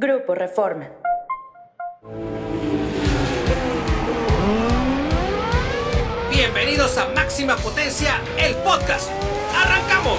Grupo 0.00 0.34
Reforma. 0.34 0.88
Bienvenidos 6.30 6.96
a 6.96 7.10
Máxima 7.10 7.54
Potencia, 7.56 8.14
el 8.38 8.54
podcast. 8.62 9.10
¡Arrancamos! 9.54 10.18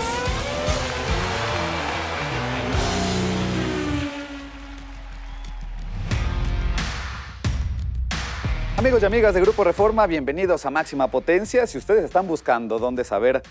Amigos 8.78 9.02
y 9.02 9.06
amigas 9.06 9.34
de 9.34 9.42
Grupo 9.42 9.64
Reforma, 9.64 10.06
bienvenidos 10.06 10.64
a 10.68 10.70
Máxima 10.70 11.08
Potencia. 11.10 11.66
Si 11.66 11.80
ustedes 11.80 12.04
están 12.04 12.28
buscando 12.28 12.78
dónde 12.78 13.04
saber 13.04 13.42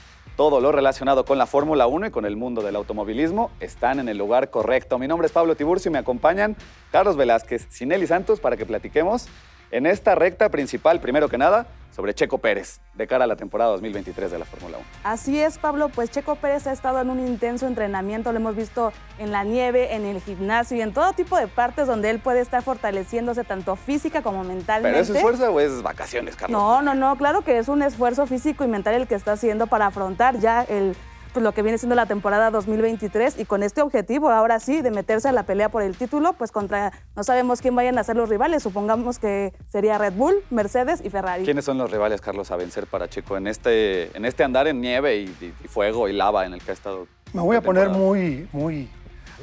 todo 0.41 0.63
lo 0.63 0.73
relacionado 0.73 1.27
con 1.27 1.37
la 1.37 1.45
Fórmula 1.45 1.87
1 1.87 2.07
y 2.07 2.11
con 2.11 2.25
el 2.25 2.35
mundo 2.35 2.63
del 2.63 2.75
automovilismo, 2.75 3.51
están 3.61 3.99
en 3.99 4.09
el 4.09 4.17
lugar 4.17 4.49
correcto. 4.49 4.99
Mi 4.99 5.07
nombre 5.07 5.27
es 5.27 5.33
Pablo 5.33 5.55
Tiburcio 5.55 5.91
y 5.91 5.93
me 5.93 5.99
acompañan 5.99 6.57
Carlos 6.91 7.19
Velázquez, 7.19 7.67
Sinelli 7.69 8.07
Santos 8.07 8.41
para 8.41 8.57
que 8.57 8.65
platiquemos 8.65 9.29
en 9.71 9.87
esta 9.87 10.15
recta 10.15 10.49
principal, 10.49 11.01
primero 11.01 11.29
que 11.29 11.39
nada, 11.39 11.67
sobre 11.95 12.15
Checo 12.15 12.39
Pérez 12.39 12.81
de 12.95 13.07
cara 13.07 13.25
a 13.25 13.27
la 13.27 13.37
temporada 13.37 13.71
2023 13.73 14.31
de 14.31 14.39
la 14.39 14.45
Fórmula 14.45 14.79
1. 14.79 14.87
Así 15.05 15.41
es, 15.41 15.59
Pablo, 15.59 15.89
pues 15.89 16.11
Checo 16.11 16.37
Pérez 16.37 16.67
ha 16.67 16.73
estado 16.73 17.01
en 17.01 17.11
un 17.11 17.21
intenso 17.21 17.67
entrenamiento, 17.67 18.33
lo 18.33 18.39
hemos 18.39 18.57
visto 18.57 18.93
en 19.19 19.33
la 19.33 19.45
nieve, 19.45 19.95
en 19.95 20.07
el 20.07 20.21
gimnasio 20.21 20.77
y 20.77 20.83
en 20.83 20.93
todo 20.93 21.13
tipo 21.13 21.37
de 21.37 21.47
partes 21.47 21.87
donde 21.87 22.11
él 22.11 22.21
puede 22.21 22.41
estar 22.41 22.63
fortaleciéndose 22.63 23.45
tanto 23.45 23.77
física 23.77 24.23
como 24.23 24.45
mentalmente. 24.45 24.99
¿Pero 24.99 25.03
es 25.03 25.11
esfuerzo 25.11 25.53
o 25.53 25.61
es 25.61 25.83
vacaciones, 25.83 26.37
Carlos? 26.37 26.61
No, 26.61 26.83
no, 26.83 26.95
no, 26.95 27.17
claro 27.17 27.43
que 27.43 27.59
es 27.59 27.69
un 27.69 27.83
esfuerzo 27.83 28.27
físico 28.27 28.65
y 28.65 28.69
mental 28.69 28.95
el 28.95 29.07
que 29.07 29.15
está 29.15 29.33
haciendo 29.33 29.67
para 29.67 29.87
afrontar 29.87 30.39
ya 30.39 30.63
el 30.63 30.97
pues, 31.33 31.43
lo 31.43 31.53
que 31.53 31.63
viene 31.63 31.79
siendo 31.79 31.95
la 31.95 32.07
temporada 32.07 32.51
2023 32.51 33.39
y 33.39 33.45
con 33.45 33.63
este 33.63 33.83
objetivo, 33.83 34.31
ahora 34.31 34.61
sí, 34.61 34.83
de 34.83 34.91
meterse 34.91 35.29
a 35.29 35.33
la 35.33 35.45
pelea 35.45 35.69
por 35.69 35.83
el 35.83 35.97
título, 35.97 36.33
pues 36.35 36.53
contra, 36.53 36.93
no 37.17 37.25
sabemos 37.25 37.61
quién 37.61 37.75
vayan 37.75 37.99
a 37.99 38.05
ser 38.05 38.17
los 38.17 38.29
rivales, 38.29 38.63
supongamos 38.63 39.19
que 39.19 39.53
sería 39.69 39.99
Red 39.99 40.15
Bull, 40.15 40.37
Mercedes 40.51 41.01
y 41.05 41.11
Ferrari. 41.11 41.45
¿Quiénes 41.45 41.65
son 41.65 41.79
los 41.79 41.91
rivales, 41.91 42.21
Carlos, 42.21 42.51
a 42.51 42.57
vencer 42.57 42.87
para 42.87 43.09
Checo 43.09 43.37
en 43.37 43.47
este, 43.47 44.17
en 44.17 44.25
este 44.25 44.45
andar 44.45 44.67
en 44.67 44.81
nieve 44.81 45.17
y, 45.17 45.55
y 45.63 45.69
fuego 45.69 46.09
y 46.09 46.13
lava 46.13 46.47
en 46.47 46.55
el 46.55 46.63
que 46.63 46.71
ha 46.71 46.75
estado? 46.75 47.07
Me 47.33 47.43
voy 47.43 47.57
a 47.57 47.61
poner 47.61 47.91
muy, 47.91 48.49
muy 48.53 48.89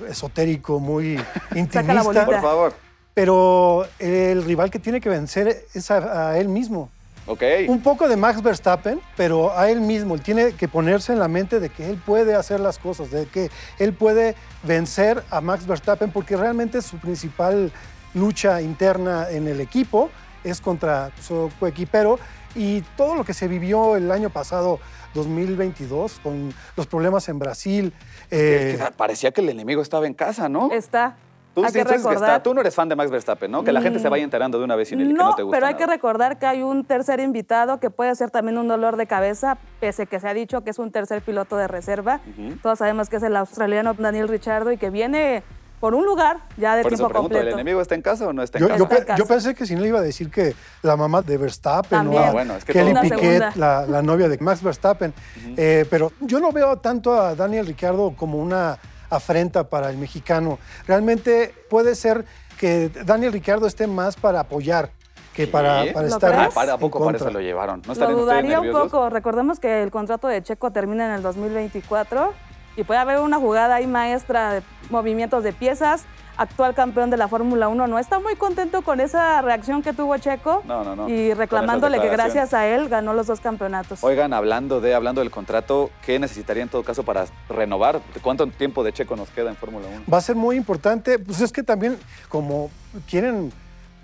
esotérico, 0.09 0.79
muy 0.79 1.15
intimista. 1.55 2.25
Por 2.25 2.41
favor. 2.41 2.73
Pero 3.13 3.85
el 3.97 4.43
rival 4.43 4.69
que 4.69 4.79
tiene 4.79 5.01
que 5.01 5.09
vencer 5.09 5.65
es 5.73 5.89
a, 5.89 6.29
a 6.29 6.37
él 6.37 6.49
mismo. 6.49 6.91
Okay. 7.27 7.67
Un 7.67 7.81
poco 7.81 8.07
de 8.07 8.15
Max 8.15 8.41
Verstappen, 8.41 9.01
pero 9.17 9.57
a 9.57 9.69
él 9.69 9.81
mismo. 9.81 10.15
Él 10.15 10.21
tiene 10.21 10.53
que 10.53 10.67
ponerse 10.67 11.11
en 11.11 11.19
la 11.19 11.27
mente 11.27 11.59
de 11.59 11.69
que 11.69 11.89
él 11.89 12.01
puede 12.03 12.35
hacer 12.35 12.61
las 12.61 12.79
cosas, 12.79 13.11
de 13.11 13.25
que 13.25 13.51
él 13.79 13.93
puede 13.93 14.35
vencer 14.63 15.23
a 15.29 15.41
Max 15.41 15.67
Verstappen, 15.67 16.11
porque 16.11 16.37
realmente 16.37 16.81
su 16.81 16.97
principal 16.97 17.71
lucha 18.13 18.61
interna 18.61 19.29
en 19.29 19.47
el 19.47 19.59
equipo 19.59 20.09
es 20.43 20.61
contra 20.61 21.11
su 21.21 21.51
coequipero. 21.59 22.17
Y 22.55 22.81
todo 22.95 23.15
lo 23.15 23.23
que 23.23 23.33
se 23.33 23.47
vivió 23.47 23.97
el 23.97 24.09
año 24.11 24.29
pasado, 24.29 24.79
2022, 25.13 26.19
con 26.23 26.53
los 26.75 26.87
problemas 26.87 27.27
en 27.29 27.39
Brasil. 27.39 27.93
Eh... 28.31 28.73
Es 28.73 28.81
que 28.81 28.91
parecía 28.93 29.31
que 29.31 29.41
el 29.41 29.49
enemigo 29.49 29.81
estaba 29.81 30.07
en 30.07 30.13
casa, 30.13 30.49
¿no? 30.49 30.71
Está. 30.71 31.17
Tú, 31.57 31.65
sí, 31.65 31.73
que 31.73 32.13
está, 32.13 32.43
tú 32.43 32.53
no 32.53 32.61
eres 32.61 32.75
fan 32.75 32.87
de 32.87 32.95
Max 32.95 33.09
Verstappen, 33.09 33.49
¿no? 33.49 33.63
Que 33.63 33.71
la 33.71 33.81
gente 33.81 33.97
se 33.97 34.09
vaya 34.09 34.23
enterando 34.23 34.59
de 34.59 34.63
una 34.63 34.75
vez 34.75 34.89
sin 34.89 34.99
el 35.01 35.11
no, 35.11 35.15
que 35.15 35.23
no 35.23 35.35
te 35.37 35.41
gusta. 35.41 35.57
pero 35.57 35.65
hay 35.65 35.73
nada. 35.73 35.85
que 35.85 35.91
recordar 35.91 36.37
que 36.37 36.45
hay 36.45 36.61
un 36.61 36.85
tercer 36.85 37.19
invitado 37.19 37.79
que 37.79 37.89
puede 37.89 38.13
ser 38.13 38.29
también 38.29 38.59
un 38.59 38.67
dolor 38.67 38.95
de 38.95 39.07
cabeza, 39.07 39.57
pese 39.79 40.05
que 40.05 40.19
se 40.19 40.27
ha 40.27 40.35
dicho 40.35 40.63
que 40.63 40.69
es 40.69 40.77
un 40.77 40.91
tercer 40.91 41.23
piloto 41.23 41.57
de 41.57 41.67
reserva. 41.67 42.21
Uh 42.27 42.41
-huh. 42.41 42.61
Todos 42.61 42.77
sabemos 42.77 43.09
que 43.09 43.15
es 43.15 43.23
el 43.23 43.35
australiano 43.35 43.95
Daniel 43.95 44.27
Richardo 44.27 44.71
y 44.71 44.77
que 44.77 44.91
viene 44.91 45.41
por 45.79 45.95
un 45.95 46.05
lugar 46.05 46.41
ya 46.57 46.75
de 46.75 46.83
por 46.83 46.91
tiempo 46.91 47.05
eso 47.05 47.09
pregunto, 47.09 47.33
completo. 47.33 47.47
¿El 47.47 47.53
enemigo 47.53 47.81
está 47.81 47.95
en 47.95 48.03
casa 48.03 48.27
o 48.27 48.33
no 48.33 48.43
está 48.43 48.59
en 48.59 48.61
yo, 48.61 48.67
casa? 48.67 48.77
Yo, 48.77 48.83
está 48.83 48.97
en 48.97 49.03
casa. 49.05 49.17
yo, 49.17 49.25
pensé 49.25 49.55
que 49.55 49.65
si 49.65 49.73
no 49.73 49.81
le 49.81 49.87
iba 49.87 49.97
a 49.97 50.03
decir 50.03 50.29
que 50.29 50.53
la 50.83 50.95
mamá 50.95 51.23
de 51.23 51.37
Verstappen 51.37 51.89
También. 51.89 52.21
o 52.21 52.25
Ah, 52.25 52.31
bueno, 52.33 52.55
es 52.55 52.65
que 52.65 52.73
Kelly 52.73 52.93
Piquet, 53.01 53.55
la 53.55 54.01
novia 54.03 54.29
de 54.29 54.37
Max 54.37 54.61
Verstappen. 54.61 55.11
Eh, 55.55 55.85
pero 55.89 56.11
yo 56.19 56.39
no 56.39 56.51
veo 56.51 56.77
tanto 56.77 57.19
a 57.19 57.33
Daniel 57.33 57.65
Ricciardo 57.65 58.13
como 58.15 58.37
una 58.37 58.77
afrenta 59.09 59.69
para 59.69 59.89
el 59.89 59.97
mexicano. 59.97 60.59
Realmente 60.87 61.53
puede 61.69 61.95
ser 61.95 62.25
que 62.59 62.89
Daniel 62.89 63.33
Ricciardo 63.33 63.67
esté 63.67 63.87
más 63.87 64.15
para 64.15 64.41
apoyar 64.41 64.91
que 65.33 65.45
para, 65.45 65.85
para 65.93 66.07
¿Lo 66.07 66.15
estar 66.15 66.35
crees? 66.35 66.53
Para, 66.53 66.73
¿A 66.73 66.77
poco 66.79 66.97
en 66.97 67.05
para 67.05 67.17
eso 67.17 67.29
lo 67.29 67.39
llevaron? 67.39 67.83
¿No 67.85 67.93
Lo 67.93 68.11
dudaría 68.17 68.59
un 68.59 68.71
poco. 68.71 69.09
Recordemos 69.09 69.59
que 69.59 69.83
el 69.83 69.91
contrato 69.91 70.27
de 70.27 70.41
Checo 70.41 70.71
termina 70.71 71.05
en 71.05 71.11
el 71.11 71.21
2024 71.21 72.33
y 72.77 72.83
puede 72.83 72.99
haber 72.99 73.19
una 73.19 73.37
jugada 73.37 73.75
ahí 73.75 73.87
maestra 73.87 74.53
de 74.53 74.61
movimientos 74.89 75.43
de 75.43 75.51
piezas. 75.51 76.05
Actual 76.37 76.75
campeón 76.75 77.09
de 77.09 77.17
la 77.17 77.27
Fórmula 77.27 77.67
1 77.67 77.87
no 77.87 77.97
está 77.97 78.19
muy 78.19 78.35
contento 78.35 78.83
con 78.83 78.99
esa 78.99 79.41
reacción 79.41 79.81
que 79.81 79.91
tuvo 79.91 80.15
Checo 80.19 80.61
No, 80.67 80.83
no, 80.83 80.95
no. 80.95 81.09
y 81.09 81.33
reclamándole 81.33 81.99
que 81.99 82.09
gracias 82.09 82.53
a 82.53 82.67
él 82.67 82.89
ganó 82.89 83.13
los 83.13 83.25
dos 83.25 83.39
campeonatos. 83.39 84.03
Oigan, 84.03 84.33
hablando 84.33 84.79
de 84.79 84.93
hablando 84.93 85.21
del 85.21 85.31
contrato, 85.31 85.89
¿qué 86.05 86.19
necesitaría 86.19 86.61
en 86.61 86.69
todo 86.69 86.83
caso 86.83 87.01
para 87.01 87.25
renovar? 87.49 88.01
¿Cuánto 88.21 88.45
tiempo 88.45 88.83
de 88.83 88.93
Checo 88.93 89.15
nos 89.15 89.31
queda 89.31 89.49
en 89.49 89.55
Fórmula 89.55 89.87
1? 89.87 90.01
Va 90.13 90.19
a 90.19 90.21
ser 90.21 90.35
muy 90.35 90.55
importante. 90.57 91.17
Pues 91.17 91.41
es 91.41 91.51
que 91.51 91.63
también, 91.63 91.97
como 92.29 92.69
quieren 93.09 93.51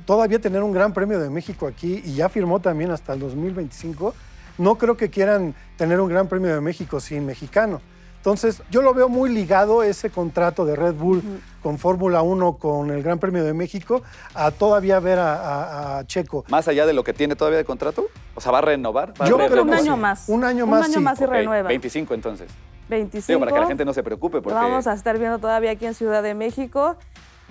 todavía 0.07 0.39
tener 0.39 0.63
un 0.63 0.71
gran 0.71 0.91
premio 0.91 1.19
de 1.19 1.29
México 1.29 1.67
aquí 1.67 2.01
y 2.03 2.15
ya 2.15 2.29
firmó 2.29 2.59
también 2.59 2.89
hasta 2.89 3.13
el 3.13 3.19
2025, 3.19 4.15
no 4.57 4.75
creo 4.79 4.97
que 4.97 5.11
quieran 5.11 5.53
tener 5.77 6.01
un 6.01 6.09
gran 6.09 6.27
premio 6.27 6.51
de 6.55 6.61
México 6.61 6.99
sin 6.99 7.27
mexicano. 7.27 7.79
Entonces, 8.23 8.63
yo 8.71 8.81
lo 8.81 8.93
veo 8.93 9.09
muy 9.09 9.29
ligado 9.29 9.83
ese 9.83 10.09
contrato 10.09 10.63
de 10.65 10.77
Red 10.77 10.93
Bull 10.93 11.21
con 11.61 11.77
Fórmula 11.77 12.21
1, 12.21 12.53
con 12.53 12.89
el 12.89 13.03
Gran 13.03 13.19
Premio 13.19 13.43
de 13.43 13.53
México, 13.53 14.01
a 14.33 14.49
todavía 14.51 15.01
ver 15.01 15.19
a, 15.19 15.33
a- 15.35 15.97
a 15.99 16.07
Checo. 16.07 16.45
Más 16.47 16.69
allá 16.69 16.85
de 16.85 16.93
lo 16.93 17.03
que 17.03 17.11
tiene 17.11 17.35
todavía 17.35 17.57
de 17.57 17.65
contrato, 17.65 18.05
o 18.33 18.39
sea, 18.39 18.53
¿va 18.53 18.59
a 18.59 18.61
renovar? 18.61 19.09
¿Va 19.21 19.25
a 19.25 19.27
Yo 19.29 19.37
re- 19.37 19.49
creo 19.49 19.63
un 19.63 19.73
año 19.73 19.95
sí. 19.95 19.99
más. 19.99 20.29
Un 20.29 20.45
año 20.45 20.65
más, 20.65 20.87
sí. 20.89 21.01
y 21.01 21.05
Ok, 21.05 21.19
renueva. 21.29 21.67
25 21.67 22.13
entonces. 22.13 22.49
25. 22.87 23.27
Digo, 23.27 23.39
para 23.41 23.51
que 23.51 23.59
la 23.59 23.67
gente 23.67 23.83
no 23.83 23.93
se 23.93 24.03
preocupe, 24.03 24.37
Lo 24.37 24.43
porque 24.43 24.55
vamos 24.55 24.87
a 24.87 24.93
estar 24.93 25.19
viendo 25.19 25.39
todavía 25.39 25.71
aquí 25.71 25.85
en 25.85 25.93
Ciudad 25.93 26.23
de 26.23 26.33
México 26.33 26.95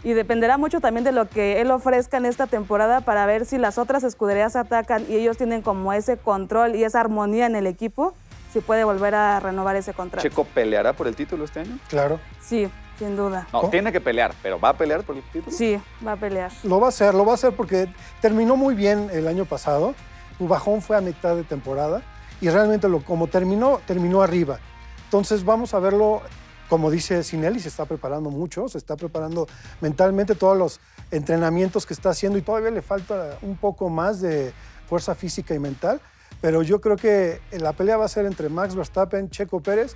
y 0.05 0.15
dependerá 0.15 0.57
mucho 0.57 0.81
también 0.81 1.05
de 1.05 1.13
lo 1.13 1.29
que 1.29 1.61
él 1.61 1.71
ofrezca 1.71 2.17
en 2.17 2.25
esta 2.25 2.47
temporada 2.47 3.03
para 3.03 3.27
ver 3.27 3.45
si 3.45 3.59
las 3.59 3.77
otras 3.77 4.05
escuderías 4.05 4.57
atacan 4.57 5.05
y 5.07 5.17
ellos 5.17 5.37
tienen 5.37 5.61
como 5.61 5.93
ese 5.93 6.17
control 6.17 6.77
y 6.77 6.85
esa 6.85 7.01
armonía 7.01 7.45
en 7.45 7.57
el 7.57 7.67
equipo, 7.67 8.15
si 8.53 8.61
puede 8.61 8.85
volver 8.85 9.15
a 9.15 9.41
renovar 9.41 9.77
ese 9.77 9.95
contrato. 9.95 10.29
Checo 10.29 10.45
peleará 10.45 10.93
por 10.93 11.07
el 11.07 11.17
título 11.17 11.45
este 11.45 11.61
año. 11.61 11.79
Claro. 11.89 12.21
Sí, 12.41 12.69
sin 12.99 13.17
duda. 13.17 13.47
No, 13.53 13.61
¿Cómo? 13.61 13.71
tiene 13.71 13.91
que 13.93 14.01
pelear, 14.01 14.35
pero 14.43 14.61
¿va 14.61 14.71
a 14.71 14.77
pelear 14.77 15.03
por 15.03 15.17
el 15.17 15.23
título? 15.23 15.57
Sí, 15.57 15.81
va 16.07 16.13
a 16.13 16.17
pelear. 16.17 16.53
Lo 16.65 16.79
va 16.79 16.87
a 16.87 16.89
hacer, 16.91 17.15
lo 17.15 17.25
va 17.25 17.33
a 17.33 17.35
hacer 17.35 17.55
porque 17.55 17.89
terminó 18.21 18.57
muy 18.57 18.75
bien 18.75 19.09
el 19.13 19.27
año 19.27 19.45
pasado. 19.47 19.95
Su 20.39 20.49
bajón 20.49 20.83
fue 20.83 20.97
a 20.97 21.01
mitad 21.01 21.35
de 21.35 21.45
temporada 21.45 22.03
y 22.41 22.51
realmente 22.51 22.89
lo, 22.89 23.03
como 23.03 23.27
terminó, 23.29 23.81
terminó 23.87 24.23
arriba. 24.23 24.59
Entonces 25.05 25.45
vamos 25.45 25.73
a 25.73 25.79
verlo, 25.79 26.23
como 26.69 26.91
dice 26.91 27.23
Sinelli, 27.23 27.61
se 27.61 27.69
está 27.69 27.87
preparando 27.87 28.31
mucho, 28.31 28.69
se 28.69 28.79
está 28.79 28.97
preparando 28.97 29.47
mentalmente 29.81 30.35
todos 30.35 30.57
los 30.57 30.81
entrenamientos 31.11 31.87
que 31.87 31.95
está 31.95 32.11
haciendo 32.11 32.39
y 32.39 32.43
todavía 32.43 32.71
le 32.71 32.83
falta 32.83 33.39
un 33.43 33.57
poco 33.57 33.89
más 33.89 34.21
de 34.21 34.53
fuerza 34.89 35.15
física 35.15 35.55
y 35.55 35.59
mental. 35.59 36.01
Pero 36.43 36.61
yo 36.63 36.81
creo 36.83 36.97
que 36.97 37.41
la 37.53 37.73
pelea 37.73 37.97
va 37.97 38.05
a 38.05 38.09
ser 38.09 38.27
entre 38.27 38.51
Max 38.51 38.75
Verstappen, 38.75 39.31
Checo 39.31 39.61
Pérez. 39.61 39.95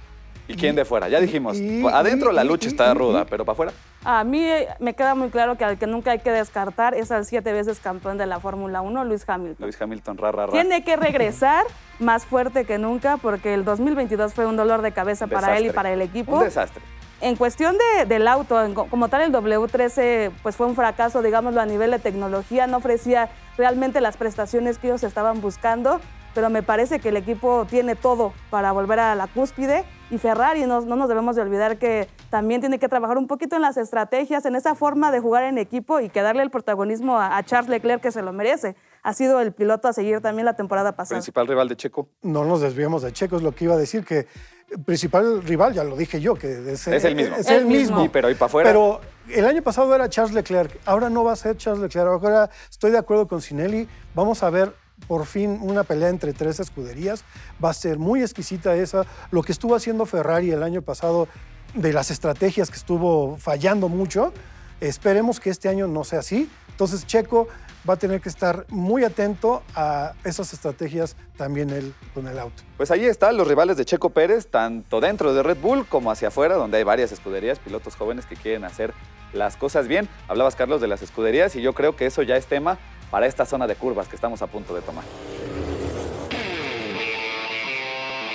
¿Y 0.49 0.55
quién 0.55 0.77
de 0.77 0.85
fuera? 0.85 1.09
Ya 1.09 1.19
dijimos, 1.21 1.57
y- 1.57 1.85
adentro 1.89 2.31
la 2.31 2.45
lucha 2.45 2.67
y- 2.69 2.71
está 2.71 2.93
y- 2.93 2.95
ruda, 2.95 3.23
y- 3.23 3.25
pero 3.29 3.45
para 3.45 3.55
afuera. 3.55 3.73
A 4.05 4.23
mí 4.23 4.47
me 4.79 4.95
queda 4.95 5.17
muy 5.17 5.29
claro 5.31 5.59
que 5.59 5.65
al 5.65 5.77
que 5.77 5.89
nunca 5.89 6.13
hay 6.13 6.21
que 6.21 6.31
descartar 6.31 6.95
es 6.95 7.11
al 7.11 7.27
siete 7.27 7.53
veces 7.53 7.81
campeón 7.81 8.17
de 8.17 8.27
la 8.27 8.39
Fórmula 8.39 8.81
1, 8.81 9.05
Luis 9.05 9.25
Hamilton. 9.29 9.67
Luis 9.67 9.83
Hamilton, 9.83 10.17
ra, 10.19 10.31
ra, 10.31 10.47
ra. 10.47 10.53
Tiene 10.53 10.85
que 10.85 10.95
regresar 10.95 11.65
más 11.99 12.25
fuerte 12.27 12.65
que 12.65 12.79
nunca 12.79 13.17
porque 13.17 13.55
el 13.55 13.65
2022 13.65 14.35
fue 14.35 14.47
un 14.47 14.57
dolor 14.57 14.83
de 14.83 14.93
cabeza 14.93 15.27
para 15.27 15.59
él 15.59 15.67
y 15.67 15.71
para 15.71 15.93
el 15.93 16.01
equipo. 16.01 16.37
Un 16.37 16.45
desastre. 16.45 16.81
En 17.23 17.35
cuestión 17.35 17.77
de- 17.97 18.05
del 18.05 18.29
auto, 18.29 18.63
en 18.63 18.75
como 18.75 19.09
tal 19.09 19.23
el 19.23 19.33
W13 19.33 20.31
pues 20.45 20.55
fue 20.55 20.67
un 20.67 20.77
fracaso, 20.77 21.23
digámoslo, 21.23 21.61
a 21.61 21.67
nivel 21.67 21.91
de 21.91 21.99
tecnología, 21.99 22.69
no 22.69 22.77
ofrecía 22.77 23.31
realmente 23.59 24.01
las 24.01 24.17
prestaciones 24.17 24.79
que 24.79 24.89
ellos 24.89 25.03
estaban 25.03 25.41
buscando, 25.41 25.99
pero 26.37 26.51
me 26.51 26.63
parece 26.63 27.01
que 27.01 27.09
el 27.09 27.17
equipo 27.17 27.67
tiene 27.69 27.97
todo 27.97 28.35
para 28.51 28.71
volver 28.71 29.01
a 29.01 29.15
la 29.15 29.27
cúspide 29.27 29.87
y 30.11 30.19
Ferrari 30.19 30.67
no, 30.67 30.83
no 30.83 30.95
nos 30.95 31.09
debemos 31.09 31.35
de 31.35 31.41
olvidar 31.41 31.79
que 31.79 32.09
también 32.29 32.61
tiene 32.61 32.79
que 32.79 32.91
trabajar 32.91 33.17
un 33.17 33.27
poquito 33.27 33.57
en 33.57 33.63
las 33.63 33.79
estrategias, 33.79 34.45
en 34.45 34.55
esa 34.55 34.75
forma 34.75 35.11
de 35.11 35.21
jugar 35.21 35.45
en 35.45 35.57
equipo 35.57 35.99
y 35.99 36.11
que 36.11 36.21
darle 36.21 36.43
el 36.43 36.51
protagonismo 36.51 37.19
a, 37.19 37.39
a 37.39 37.43
Charles 37.43 37.71
Leclerc 37.71 38.03
que 38.03 38.13
se 38.13 38.21
lo 38.21 38.35
merece. 38.35 38.77
Ha 39.03 39.15
sido 39.15 39.41
el 39.41 39.53
piloto 39.55 39.89
a 39.89 39.95
seguir 39.95 40.21
también 40.21 40.45
la 40.45 40.57
temporada 40.57 40.93
pasada. 40.93 41.17
Principal 41.17 41.47
rival 41.47 41.69
de 41.71 41.77
Checo. 41.77 42.11
No 42.21 42.45
nos 42.45 42.61
desviemos 42.61 43.01
de 43.01 43.13
Checo, 43.15 43.37
es 43.37 43.43
lo 43.43 43.53
que 43.53 43.65
iba 43.65 43.73
a 43.73 43.79
decir, 43.79 44.05
que 44.05 44.27
el 44.71 44.83
principal 44.85 45.43
rival, 45.43 45.73
ya 45.73 45.85
lo 45.85 45.97
dije 45.97 46.21
yo, 46.21 46.35
que 46.35 46.71
es, 46.71 46.87
Es 46.87 47.05
el 47.05 47.17
mismo. 47.17 47.37
Es 47.37 47.49
El 47.49 47.57
el 47.61 47.65
mismo. 47.65 47.79
mismo. 47.97 48.05
Y 48.05 48.09
pero 48.11 48.29
¿y 48.29 48.35
para 48.35 48.47
afuera? 48.47 48.69
Pero 48.69 49.01
el 49.31 49.47
año 49.47 49.63
pasado 49.63 49.95
era 49.95 50.11
Charles 50.11 50.35
Leclerc, 50.35 50.79
ahora 50.85 51.09
no 51.09 51.25
va 51.25 51.33
a 51.33 51.37
ser 51.37 51.57
Charles 51.57 51.81
Leclerc. 51.83 52.09
Ahora 52.09 52.51
estoy 52.69 52.91
de 52.91 52.99
acuerdo 52.99 53.27
con 53.27 53.41
Sinelli, 53.41 53.89
vamos 54.15 54.43
a 54.43 54.51
ver 54.51 54.75
por 55.07 55.27
fin 55.27 55.59
una 55.63 55.85
pelea 55.85 56.09
entre 56.09 56.33
tres 56.33 56.61
escuderías. 56.61 57.25
Va 57.63 57.71
a 57.71 57.75
ser 57.75 57.99
muy 57.99 58.23
exquisita 58.23 58.75
esa. 58.75 59.07
Lo 59.31 59.43
que 59.43 59.53
estuvo 59.53 59.75
haciendo 59.75 60.07
Ferrari 60.07 60.51
el 60.51 60.63
año 60.63 60.83
pasado 60.83 61.29
de 61.75 61.93
las 61.93 62.11
estrategias 62.11 62.71
que 62.71 62.77
estuvo 62.77 63.37
fallando 63.37 63.89
mucho, 63.89 64.33
Esperemos 64.81 65.41
que 65.41 65.51
este 65.51 65.69
año 65.69 65.87
no 65.89 66.05
sea 66.05 66.21
así. 66.21 66.51
Entonces 66.71 67.07
Checo 67.07 67.49
va 67.89 67.95
a 67.95 67.97
tener 67.97 68.21
que 68.21 68.29
estar 68.29 68.67
muy 68.69 69.05
atento 69.05 69.63
a 69.75 70.13
esas 70.25 70.53
estrategias 70.53 71.17
también 71.39 71.71
él 71.71 71.95
con 72.13 72.27
el 72.27 72.39
auto. 72.39 72.63
Pues 72.77 72.91
ahí 72.91 73.07
están 73.07 73.37
los 73.37 73.49
rivales 73.49 73.77
de 73.79 73.85
Checo 73.85 74.11
Pérez, 74.11 74.49
tanto 74.49 75.01
dentro 75.01 75.33
de 75.33 75.43
Red 75.43 75.59
Bull 75.59 75.87
como 75.87 76.11
hacia 76.11 76.29
afuera, 76.29 76.57
donde 76.57 76.77
hay 76.79 76.85
varias 76.85 77.13
escuderías, 77.13 77.59
pilotos 77.59 77.97
jóvenes 77.97 78.27
que 78.27 78.37
quieren 78.37 78.65
hacer 78.65 78.93
las 79.33 79.57
cosas 79.57 79.89
bien. 79.89 80.09
Hablabas, 80.29 80.57
Carlos, 80.57 80.81
de 80.81 80.89
las 80.89 81.01
escuderías 81.01 81.57
y 81.57 81.63
yo 81.63 81.73
creo 81.73 81.97
que 81.97 82.07
eso 82.07 82.23
ya 82.23 82.37
es 82.37 82.47
tema 82.47 82.79
para 83.11 83.27
esta 83.27 83.47
zona 83.47 83.67
de 83.67 83.75
curvas 83.77 84.09
que 84.09 84.17
estamos 84.17 84.43
a 84.43 84.47
punto 84.47 84.75
de 84.75 84.83
tomar. 84.83 85.05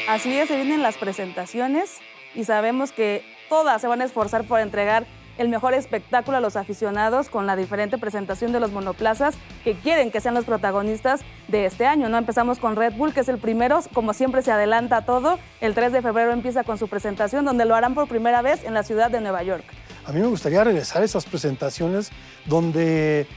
Así 0.08 0.38
es, 0.38 0.48
se 0.48 0.56
vienen 0.56 0.82
las 0.82 0.98
presentaciones 0.98 2.00
y 2.36 2.44
sabemos 2.44 2.92
que 2.92 3.24
todas 3.50 3.82
se 3.82 3.88
van 3.88 4.02
a 4.02 4.06
esforzar 4.06 4.46
por 4.46 4.60
entregar 4.60 5.06
el 5.38 5.50
mejor 5.50 5.74
espectáculo 5.74 6.38
a 6.38 6.40
los 6.40 6.56
aficionados 6.56 7.30
con 7.30 7.48
la 7.48 7.56
diferente 7.56 7.98
presentación 7.98 8.52
de 8.52 8.60
los 8.60 8.72
monoplazas 8.72 9.36
que 9.64 9.74
quieren 9.76 10.12
que 10.12 10.22
sean 10.22 10.36
los 10.36 10.46
protagonistas 10.46 11.22
de 11.48 11.66
este 11.66 11.86
año. 11.86 12.10
¿no? 12.10 12.18
Empezamos 12.18 12.60
con 12.60 12.76
Red 12.76 12.94
Bull, 12.94 13.14
que 13.14 13.22
es 13.22 13.30
el 13.30 13.38
primero, 13.38 13.80
como 13.94 14.14
siempre 14.14 14.42
se 14.42 14.52
adelanta 14.52 15.04
todo. 15.04 15.40
El 15.60 15.74
3 15.74 15.94
de 15.94 16.02
febrero 16.02 16.32
empieza 16.32 16.64
con 16.64 16.78
su 16.78 16.88
presentación, 16.88 17.46
donde 17.46 17.66
lo 17.66 17.76
harán 17.76 17.96
por 17.96 18.08
primera 18.08 18.42
vez 18.42 18.64
en 18.64 18.74
la 18.74 18.84
ciudad 18.84 19.10
de 19.10 19.22
Nueva 19.22 19.44
York. 19.44 19.66
A 20.06 20.12
mí 20.12 20.20
me 20.20 20.28
gustaría 20.28 20.64
regresar 20.64 21.02
a 21.02 21.06
esas 21.06 21.26
presentaciones 21.26 22.12
donde 22.46 23.28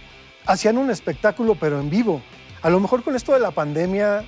hacían 0.47 0.79
un 0.79 0.91
espectáculo 0.91 1.57
pero 1.59 1.81
en 1.81 1.91
vivo. 1.91 2.23
A 2.63 2.71
lo 2.71 2.81
mejor 2.81 3.03
con 3.03 3.15
esto 3.17 3.33
de 3.33 3.41
la 3.41 3.51
pandemia 3.51 4.25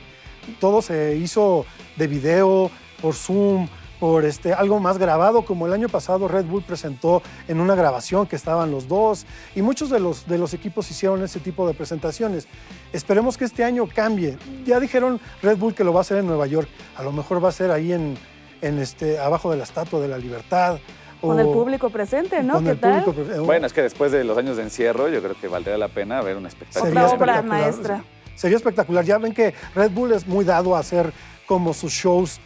todo 0.61 0.83
se 0.83 1.17
hizo 1.17 1.67
de 1.97 2.07
video, 2.07 2.71
por 3.01 3.15
Zoom, 3.15 3.69
por 3.99 4.25
este, 4.25 4.53
algo 4.53 4.79
más 4.79 4.99
grabado, 4.99 5.43
como 5.43 5.67
el 5.67 5.73
año 5.73 5.89
pasado 5.89 6.29
Red 6.29 6.45
Bull 6.45 6.63
presentó 6.63 7.23
en 7.49 7.61
una 7.61 7.75
grabación 7.75 8.27
que 8.27 8.37
estaban 8.37 8.71
los 8.71 8.89
dos, 8.89 9.27
y 9.55 9.63
muchos 9.63 9.91
de 9.91 10.01
los, 10.01 10.27
de 10.27 10.39
los 10.39 10.55
equipos 10.55 10.91
hicieron 10.91 11.23
ese 11.23 11.41
tipo 11.41 11.67
de 11.67 11.75
presentaciones. 11.75 12.47
Esperemos 12.93 13.39
que 13.39 13.45
este 13.45 13.65
año 13.65 13.89
cambie. 13.93 14.39
Ya 14.65 14.81
dijeron 14.81 15.21
Red 15.43 15.57
Bull 15.57 15.75
que 15.75 15.85
lo 15.85 15.93
va 15.93 16.01
a 16.01 16.03
hacer 16.03 16.19
en 16.19 16.27
Nueva 16.27 16.47
York, 16.47 16.69
a 16.97 17.03
lo 17.03 17.13
mejor 17.13 17.43
va 17.43 17.49
a 17.49 17.53
ser 17.53 17.71
ahí 17.71 17.93
en, 17.93 18.17
en 18.61 18.79
este, 18.79 19.19
abajo 19.19 19.51
de 19.51 19.57
la 19.57 19.65
Estatua 19.65 20.01
de 20.01 20.09
la 20.09 20.19
Libertad. 20.19 20.79
Con 21.21 21.41
el 21.41 21.47
público 21.47 21.91
presente, 21.91 22.43
¿no? 22.43 22.63
¿Qué 22.63 22.75
tal? 22.75 23.05
Bueno, 23.45 23.67
es 23.67 23.73
que 23.73 23.83
después 23.83 24.13
de 24.13 24.25
los 24.25 24.37
años 24.39 24.57
de 24.57 24.65
encierro, 24.65 25.09
yo 25.09 25.23
creo 25.23 25.35
que 25.41 25.49
valdría 25.49 25.79
la 25.79 25.89
pena 25.89 26.21
ver 26.23 26.37
un 26.37 26.47
espectáculo. 26.47 26.91
Otra 26.91 27.09
obra 27.09 27.43
maestra. 27.43 28.05
Sería 28.35 28.57
espectacular. 28.57 29.05
Ya 29.05 29.19
ven 29.19 29.33
que 29.33 29.55
Red 29.75 29.91
Bull 29.93 30.13
es 30.13 30.27
muy 30.27 30.45
dado 30.45 30.77
a 30.77 30.81
hacer 30.81 31.13
como 31.47 31.73
sus 31.73 31.93
shows 31.93 32.41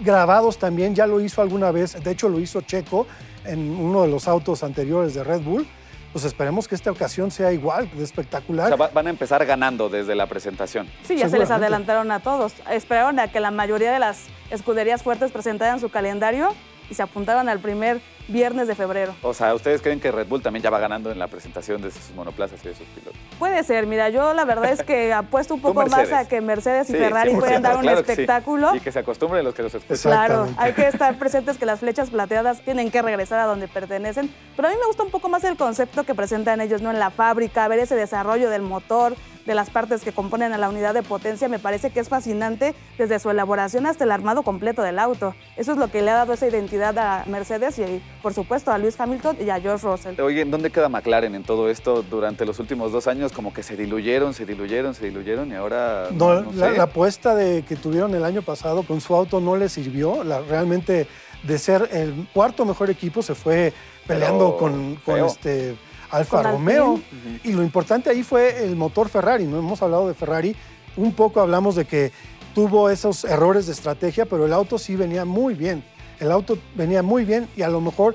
grabados 0.00 0.58
también, 0.58 0.94
ya 0.94 1.06
lo 1.06 1.20
hizo 1.20 1.40
alguna 1.42 1.70
vez, 1.70 2.02
de 2.02 2.10
hecho 2.10 2.28
lo 2.28 2.38
hizo 2.38 2.60
Checo 2.60 3.06
en 3.44 3.70
uno 3.70 4.02
de 4.02 4.08
los 4.08 4.28
autos 4.28 4.62
anteriores 4.62 5.14
de 5.14 5.24
Red 5.24 5.40
Bull. 5.40 5.66
Pues 6.12 6.24
esperemos 6.24 6.66
que 6.66 6.74
esta 6.74 6.90
ocasión 6.90 7.30
sea 7.30 7.52
igual, 7.52 7.90
de 7.90 8.02
espectacular. 8.02 8.72
O 8.72 8.76
sea, 8.76 8.88
van 8.88 9.06
a 9.06 9.10
empezar 9.10 9.44
ganando 9.44 9.90
desde 9.90 10.14
la 10.14 10.26
presentación. 10.26 10.88
Sí, 11.02 11.16
ya 11.16 11.28
se 11.28 11.38
les 11.38 11.50
adelantaron 11.50 12.10
a 12.10 12.20
todos. 12.20 12.54
Esperaron 12.70 13.18
a 13.18 13.28
que 13.28 13.38
la 13.38 13.50
mayoría 13.50 13.92
de 13.92 13.98
las 13.98 14.24
escuderías 14.50 15.02
fuertes 15.02 15.30
presentaran 15.30 15.78
su 15.78 15.90
calendario 15.90 16.54
y 16.90 16.94
se 16.94 17.02
apuntaron 17.02 17.48
al 17.48 17.58
primer 17.60 18.00
viernes 18.28 18.66
de 18.66 18.74
febrero. 18.74 19.14
O 19.22 19.32
sea, 19.34 19.54
¿ustedes 19.54 19.80
creen 19.80 20.00
que 20.00 20.10
Red 20.10 20.26
Bull 20.26 20.42
también 20.42 20.62
ya 20.62 20.70
va 20.70 20.78
ganando 20.78 21.10
en 21.10 21.18
la 21.18 21.28
presentación 21.28 21.80
de 21.80 21.90
sus 21.90 22.10
monoplazas 22.14 22.64
y 22.64 22.68
de 22.68 22.74
sus 22.74 22.86
pilotos? 22.88 23.20
Puede 23.38 23.62
ser, 23.62 23.86
mira, 23.86 24.08
yo 24.08 24.34
la 24.34 24.44
verdad 24.44 24.72
es 24.72 24.82
que 24.82 25.12
apuesto 25.12 25.54
un 25.54 25.60
poco 25.60 25.86
más 25.86 26.12
a 26.12 26.26
que 26.26 26.40
Mercedes 26.40 26.90
y 26.90 26.94
Ferrari 26.94 27.34
puedan 27.34 27.62
dar 27.62 27.76
un 27.76 27.88
espectáculo. 27.88 28.74
Y 28.74 28.80
que 28.80 28.92
se 28.92 28.98
acostumbren 28.98 29.44
los 29.44 29.54
que 29.54 29.62
los 29.62 29.74
escuchan. 29.74 30.12
Claro, 30.12 30.48
hay 30.56 30.72
que 30.72 30.88
estar 30.88 31.16
presentes 31.18 31.58
que 31.58 31.66
las 31.66 31.80
flechas 31.80 32.10
plateadas 32.10 32.60
tienen 32.62 32.90
que 32.90 33.02
regresar 33.02 33.38
a 33.38 33.44
donde 33.44 33.68
pertenecen. 33.68 34.32
Pero 34.56 34.68
a 34.68 34.70
mí 34.70 34.76
me 34.80 34.86
gusta 34.86 35.02
un 35.02 35.10
poco 35.10 35.28
más 35.28 35.44
el 35.44 35.56
concepto 35.56 36.04
que 36.04 36.14
presentan 36.14 36.60
ellos, 36.60 36.82
¿no? 36.82 36.90
En 36.90 36.98
la 36.98 37.10
fábrica, 37.10 37.68
ver 37.68 37.78
ese 37.78 37.94
desarrollo 37.94 38.50
del 38.50 38.62
motor, 38.62 39.14
de 39.46 39.54
las 39.54 39.70
partes 39.70 40.02
que 40.02 40.12
componen 40.12 40.52
a 40.52 40.58
la 40.58 40.68
unidad 40.68 40.92
de 40.92 41.02
potencia, 41.02 41.48
me 41.48 41.58
parece 41.58 41.90
que 41.90 42.00
es 42.00 42.08
fascinante 42.08 42.74
desde 42.98 43.18
su 43.18 43.30
elaboración 43.30 43.86
hasta 43.86 44.04
el 44.04 44.10
armado 44.10 44.42
completo 44.42 44.82
del 44.82 44.98
auto. 44.98 45.34
Eso 45.56 45.72
es 45.72 45.78
lo 45.78 45.88
que 45.88 46.02
le 46.02 46.10
ha 46.10 46.14
dado 46.14 46.32
esa 46.32 46.46
identidad 46.46 46.98
a 46.98 47.24
Mercedes 47.26 47.78
y, 47.78 48.02
por 48.22 48.34
supuesto, 48.34 48.72
a 48.72 48.78
Lewis 48.78 48.98
Hamilton 48.98 49.36
y 49.40 49.50
a 49.50 49.60
George 49.60 49.86
Russell. 49.86 50.20
Oye, 50.20 50.44
¿dónde 50.44 50.70
queda 50.70 50.88
McLaren 50.88 51.34
en 51.34 51.44
todo 51.44 51.70
esto? 51.70 52.02
Durante 52.02 52.44
los 52.44 52.58
últimos 52.58 52.92
dos 52.92 53.06
años 53.06 53.32
como 53.32 53.54
que 53.54 53.62
se 53.62 53.76
diluyeron, 53.76 54.34
se 54.34 54.44
diluyeron, 54.44 54.94
se 54.94 55.06
diluyeron 55.06 55.50
y 55.50 55.54
ahora... 55.54 56.08
No, 56.10 56.42
la, 56.52 56.82
apuesta 56.82 57.34
de 57.34 57.62
que 57.62 57.76
tuvieron 57.76 58.14
el 58.14 58.24
año 58.24 58.42
pasado 58.42 58.82
con 58.82 59.00
su 59.00 59.14
auto 59.14 59.40
no 59.40 59.56
le 59.56 59.68
sirvió. 59.68 60.24
La, 60.24 60.40
realmente 60.40 61.06
de 61.42 61.58
ser 61.58 61.88
el 61.92 62.28
cuarto 62.32 62.64
mejor 62.64 62.90
equipo 62.90 63.22
se 63.22 63.34
fue 63.34 63.72
peleando 64.06 64.56
con, 64.56 64.96
con 64.96 65.24
este 65.24 65.76
Alfa 66.10 66.42
Romeo. 66.42 67.00
Y 67.44 67.52
lo 67.52 67.62
importante 67.62 68.10
ahí 68.10 68.22
fue 68.22 68.64
el 68.64 68.76
motor 68.76 69.08
Ferrari, 69.08 69.44
no 69.44 69.58
hemos 69.58 69.82
hablado 69.82 70.08
de 70.08 70.14
Ferrari, 70.14 70.56
un 70.96 71.12
poco 71.12 71.40
hablamos 71.40 71.76
de 71.76 71.84
que 71.84 72.12
tuvo 72.54 72.88
esos 72.88 73.24
errores 73.24 73.66
de 73.66 73.72
estrategia, 73.72 74.24
pero 74.24 74.46
el 74.46 74.52
auto 74.52 74.78
sí 74.78 74.96
venía 74.96 75.24
muy 75.24 75.54
bien. 75.54 75.84
El 76.18 76.32
auto 76.32 76.56
venía 76.74 77.02
muy 77.02 77.24
bien 77.24 77.48
y 77.56 77.62
a 77.62 77.68
lo 77.68 77.80
mejor 77.80 78.14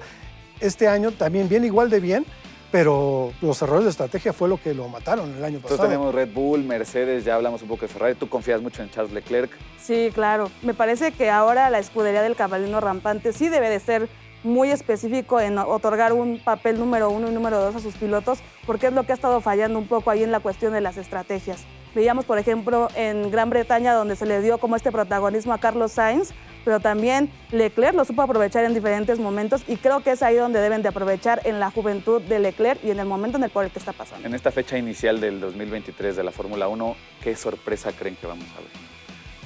este 0.60 0.88
año 0.88 1.12
también 1.12 1.48
viene 1.48 1.68
igual 1.68 1.90
de 1.92 2.00
bien, 2.00 2.26
pero 2.72 3.34
los 3.42 3.62
errores 3.62 3.84
de 3.84 3.92
estrategia 3.92 4.34
fue 4.34 4.50
lo 4.50 4.60
que 4.60 4.74
lo 4.74 4.88
mataron 4.88 5.36
el 5.36 5.44
año 5.44 5.60
pasado. 5.60 5.76
Entonces 5.76 5.90
tenemos 5.90 6.16
Red 6.16 6.34
Bull, 6.34 6.64
Mercedes, 6.64 7.26
ya 7.26 7.36
hablamos 7.36 7.62
un 7.62 7.68
poco 7.68 7.82
de 7.82 7.90
Ferrari. 7.90 8.16
¿Tú 8.16 8.30
confías 8.30 8.62
mucho 8.62 8.82
en 8.82 8.90
Charles 8.90 9.14
Leclerc? 9.14 9.52
Sí, 9.80 10.10
claro. 10.14 10.50
Me 10.62 10.74
parece 10.74 11.12
que 11.12 11.30
ahora 11.30 11.70
la 11.70 11.80
escudería 11.80 12.22
del 12.22 12.36
caballino 12.36 12.80
rampante 12.80 13.34
sí 13.34 13.50
debe 13.50 13.70
de 13.70 13.80
ser 13.80 14.10
muy 14.44 14.72
específico 14.72 15.40
en 15.40 15.58
otorgar 15.58 16.14
un 16.14 16.40
papel 16.40 16.80
número 16.80 17.10
uno 17.10 17.30
y 17.30 17.34
número 17.34 17.60
dos 17.60 17.76
a 17.76 17.80
sus 17.80 17.96
pilotos, 17.96 18.40
porque 18.66 18.88
es 18.88 18.94
lo 18.94 19.04
que 19.04 19.12
ha 19.12 19.16
estado 19.16 19.42
fallando 19.42 19.80
un 19.80 19.88
poco 19.88 20.10
ahí 20.10 20.24
en 20.24 20.32
la 20.32 20.40
cuestión 20.40 20.74
de 20.74 20.82
las 20.82 20.98
estrategias. 20.98 21.66
Veíamos, 21.94 22.26
por 22.26 22.38
ejemplo, 22.38 22.88
en 22.96 23.32
Gran 23.32 23.50
Bretaña, 23.50 23.94
donde 23.94 24.16
se 24.16 24.26
le 24.26 24.42
dio 24.42 24.58
como 24.60 24.76
este 24.76 24.92
protagonismo 24.92 25.54
a 25.54 25.58
Carlos 25.58 25.92
Sainz, 25.92 26.32
pero 26.64 26.80
también 26.80 27.30
Leclerc 27.52 27.96
lo 27.96 28.06
supo 28.06 28.22
aprovechar 28.22 28.64
en 28.66 28.74
diferentes 28.74 29.20
momentos 29.20 29.64
y 29.68 29.78
creo 29.78 30.02
que 30.02 30.12
es 30.12 30.24
ahí 30.24 30.36
donde 30.36 30.60
deben 30.60 30.84
de 30.84 30.90
aprovechar 30.90 31.42
en 31.46 31.60
la 31.60 31.72
juventud 31.72 32.22
de 32.22 32.40
Leclerc 32.40 32.84
y 32.84 32.92
en 32.92 33.00
el 33.00 33.08
momento 33.08 33.38
en 33.38 33.44
el 33.44 33.52
cual 33.52 33.72
que 33.72 33.80
está 33.80 33.94
pasando. 33.94 34.28
En 34.28 34.34
esta 34.34 34.52
fecha 34.52 34.78
inicial 34.78 35.20
del 35.20 35.40
2023 35.40 36.16
de 36.16 36.24
la 36.24 36.32
Fórmula 36.32 36.68
1, 36.68 36.96
¿qué 37.24 37.36
sorpresa 37.36 37.92
creen 37.92 38.16
que 38.16 38.28
vamos 38.28 38.48
a 38.56 38.62
ver? 38.62 38.91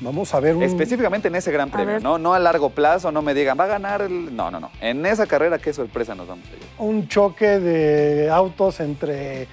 Vamos 0.01 0.33
a 0.33 0.39
ver 0.39 0.55
un... 0.55 0.63
Específicamente 0.63 1.29
en 1.29 1.35
ese 1.35 1.51
gran 1.51 1.69
premio, 1.69 1.99
¿no? 1.99 2.17
No 2.17 2.33
a 2.33 2.39
largo 2.39 2.69
plazo, 2.69 3.11
no 3.11 3.21
me 3.21 3.33
digan, 3.33 3.57
va 3.59 3.63
a 3.63 3.67
ganar 3.67 4.01
el... 4.01 4.35
No, 4.35 4.51
no, 4.51 4.59
no. 4.59 4.71
En 4.81 5.05
esa 5.05 5.25
carrera, 5.25 5.57
¿qué 5.57 5.73
sorpresa 5.73 6.15
nos 6.15 6.27
vamos 6.27 6.45
a 6.47 6.51
llevar? 6.51 6.67
Un 6.79 7.07
choque 7.07 7.59
de 7.59 8.29
autos 8.29 8.79
entre... 8.79 9.47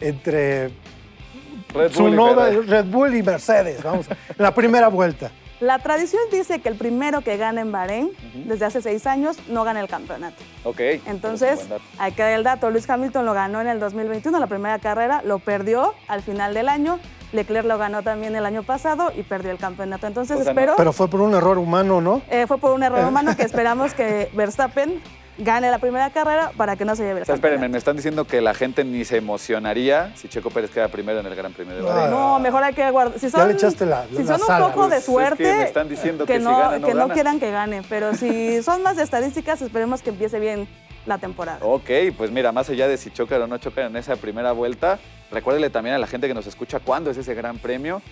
entre 0.00 0.70
Red 1.74 1.92
Bull, 1.94 2.14
y 2.14 2.66
Red 2.66 2.84
Bull 2.86 3.14
y 3.14 3.22
Mercedes, 3.22 3.82
vamos, 3.82 4.06
la 4.38 4.54
primera 4.54 4.88
vuelta. 4.88 5.30
La 5.60 5.78
tradición 5.78 6.22
dice 6.30 6.60
que 6.60 6.68
el 6.68 6.76
primero 6.76 7.22
que 7.22 7.36
gana 7.38 7.62
en 7.62 7.72
Bahrein, 7.72 8.10
desde 8.46 8.66
hace 8.66 8.82
seis 8.82 9.06
años, 9.06 9.38
no 9.48 9.64
gana 9.64 9.80
el 9.80 9.88
campeonato. 9.88 10.36
Ok. 10.64 10.80
Entonces, 11.06 11.66
hay 11.98 12.12
que 12.12 12.22
dar 12.22 12.32
el 12.32 12.44
dato. 12.44 12.70
Luis 12.70 12.88
Hamilton 12.88 13.24
lo 13.24 13.32
ganó 13.32 13.62
en 13.62 13.66
el 13.68 13.80
2021, 13.80 14.38
la 14.38 14.46
primera 14.46 14.78
carrera, 14.78 15.22
lo 15.24 15.38
perdió 15.38 15.94
al 16.08 16.22
final 16.22 16.52
del 16.52 16.68
año 16.68 16.98
Leclerc 17.32 17.66
lo 17.66 17.78
ganó 17.78 18.02
también 18.02 18.34
el 18.36 18.46
año 18.46 18.62
pasado 18.62 19.12
y 19.16 19.22
perdió 19.22 19.50
el 19.50 19.58
campeonato. 19.58 20.06
Entonces 20.06 20.40
espero... 20.40 20.74
Pero 20.76 20.92
fue 20.92 21.08
por 21.08 21.20
un 21.20 21.34
error 21.34 21.58
humano, 21.58 22.00
¿no? 22.00 22.22
Eh, 22.30 22.46
fue 22.46 22.58
por 22.58 22.72
un 22.72 22.82
error 22.82 23.04
humano 23.06 23.36
que 23.36 23.42
esperamos 23.42 23.94
que 23.94 24.30
Verstappen 24.34 25.00
gane 25.38 25.70
la 25.70 25.78
primera 25.78 26.10
carrera 26.10 26.50
para 26.56 26.76
que 26.76 26.84
no 26.84 26.96
se 26.96 27.02
lleve 27.02 27.18
el 27.18 27.22
o 27.22 27.26
sea, 27.26 27.34
Espérenme, 27.34 27.68
me 27.68 27.78
están 27.78 27.96
diciendo 27.96 28.24
que 28.24 28.40
la 28.40 28.54
gente 28.54 28.84
ni 28.84 29.04
se 29.04 29.18
emocionaría 29.18 30.12
si 30.16 30.28
Checo 30.28 30.50
Pérez 30.50 30.70
queda 30.70 30.88
primero 30.88 31.20
en 31.20 31.26
el 31.26 31.34
Gran 31.34 31.52
Premio 31.52 31.74
de 31.74 31.82
Bahrein. 31.82 32.10
No, 32.10 32.38
mejor 32.38 32.62
hay 32.62 32.74
que 32.74 32.90
guardar. 32.90 33.18
Si 33.18 33.30
son, 33.30 33.40
ya 33.40 33.46
le 33.46 33.52
echaste 33.54 33.86
la, 33.86 34.06
si 34.08 34.24
son 34.24 34.40
un 34.40 34.68
poco 34.68 34.88
de 34.88 35.00
suerte, 35.00 35.36
pues 35.36 35.48
es 35.48 35.52
que, 35.52 35.58
me 35.58 35.64
están 35.64 35.88
diciendo 35.88 36.26
que, 36.26 36.38
no, 36.38 36.50
si 36.50 36.60
gana, 36.62 36.78
no, 36.78 36.86
que 36.86 36.94
no 36.94 37.08
quieran 37.08 37.40
que 37.40 37.50
gane. 37.50 37.82
Pero 37.88 38.14
si 38.14 38.62
son 38.62 38.82
más 38.82 38.96
de 38.96 39.02
estadísticas, 39.02 39.60
esperemos 39.60 40.02
que 40.02 40.10
empiece 40.10 40.40
bien 40.40 40.66
la 41.06 41.18
temporada. 41.18 41.58
Ok, 41.62 41.90
pues 42.16 42.30
mira, 42.30 42.52
más 42.52 42.68
allá 42.68 42.88
de 42.88 42.96
si 42.96 43.10
chocan 43.10 43.42
o 43.42 43.46
no 43.46 43.58
chocan 43.58 43.86
en 43.86 43.96
esa 43.96 44.16
primera 44.16 44.52
vuelta, 44.52 44.98
recuérdele 45.30 45.70
también 45.70 45.94
a 45.94 45.98
la 45.98 46.06
gente 46.06 46.28
que 46.28 46.34
nos 46.34 46.46
escucha 46.46 46.80
cuándo 46.80 47.10
es 47.10 47.16
ese 47.16 47.34
gran 47.34 47.58
premio 47.58 48.02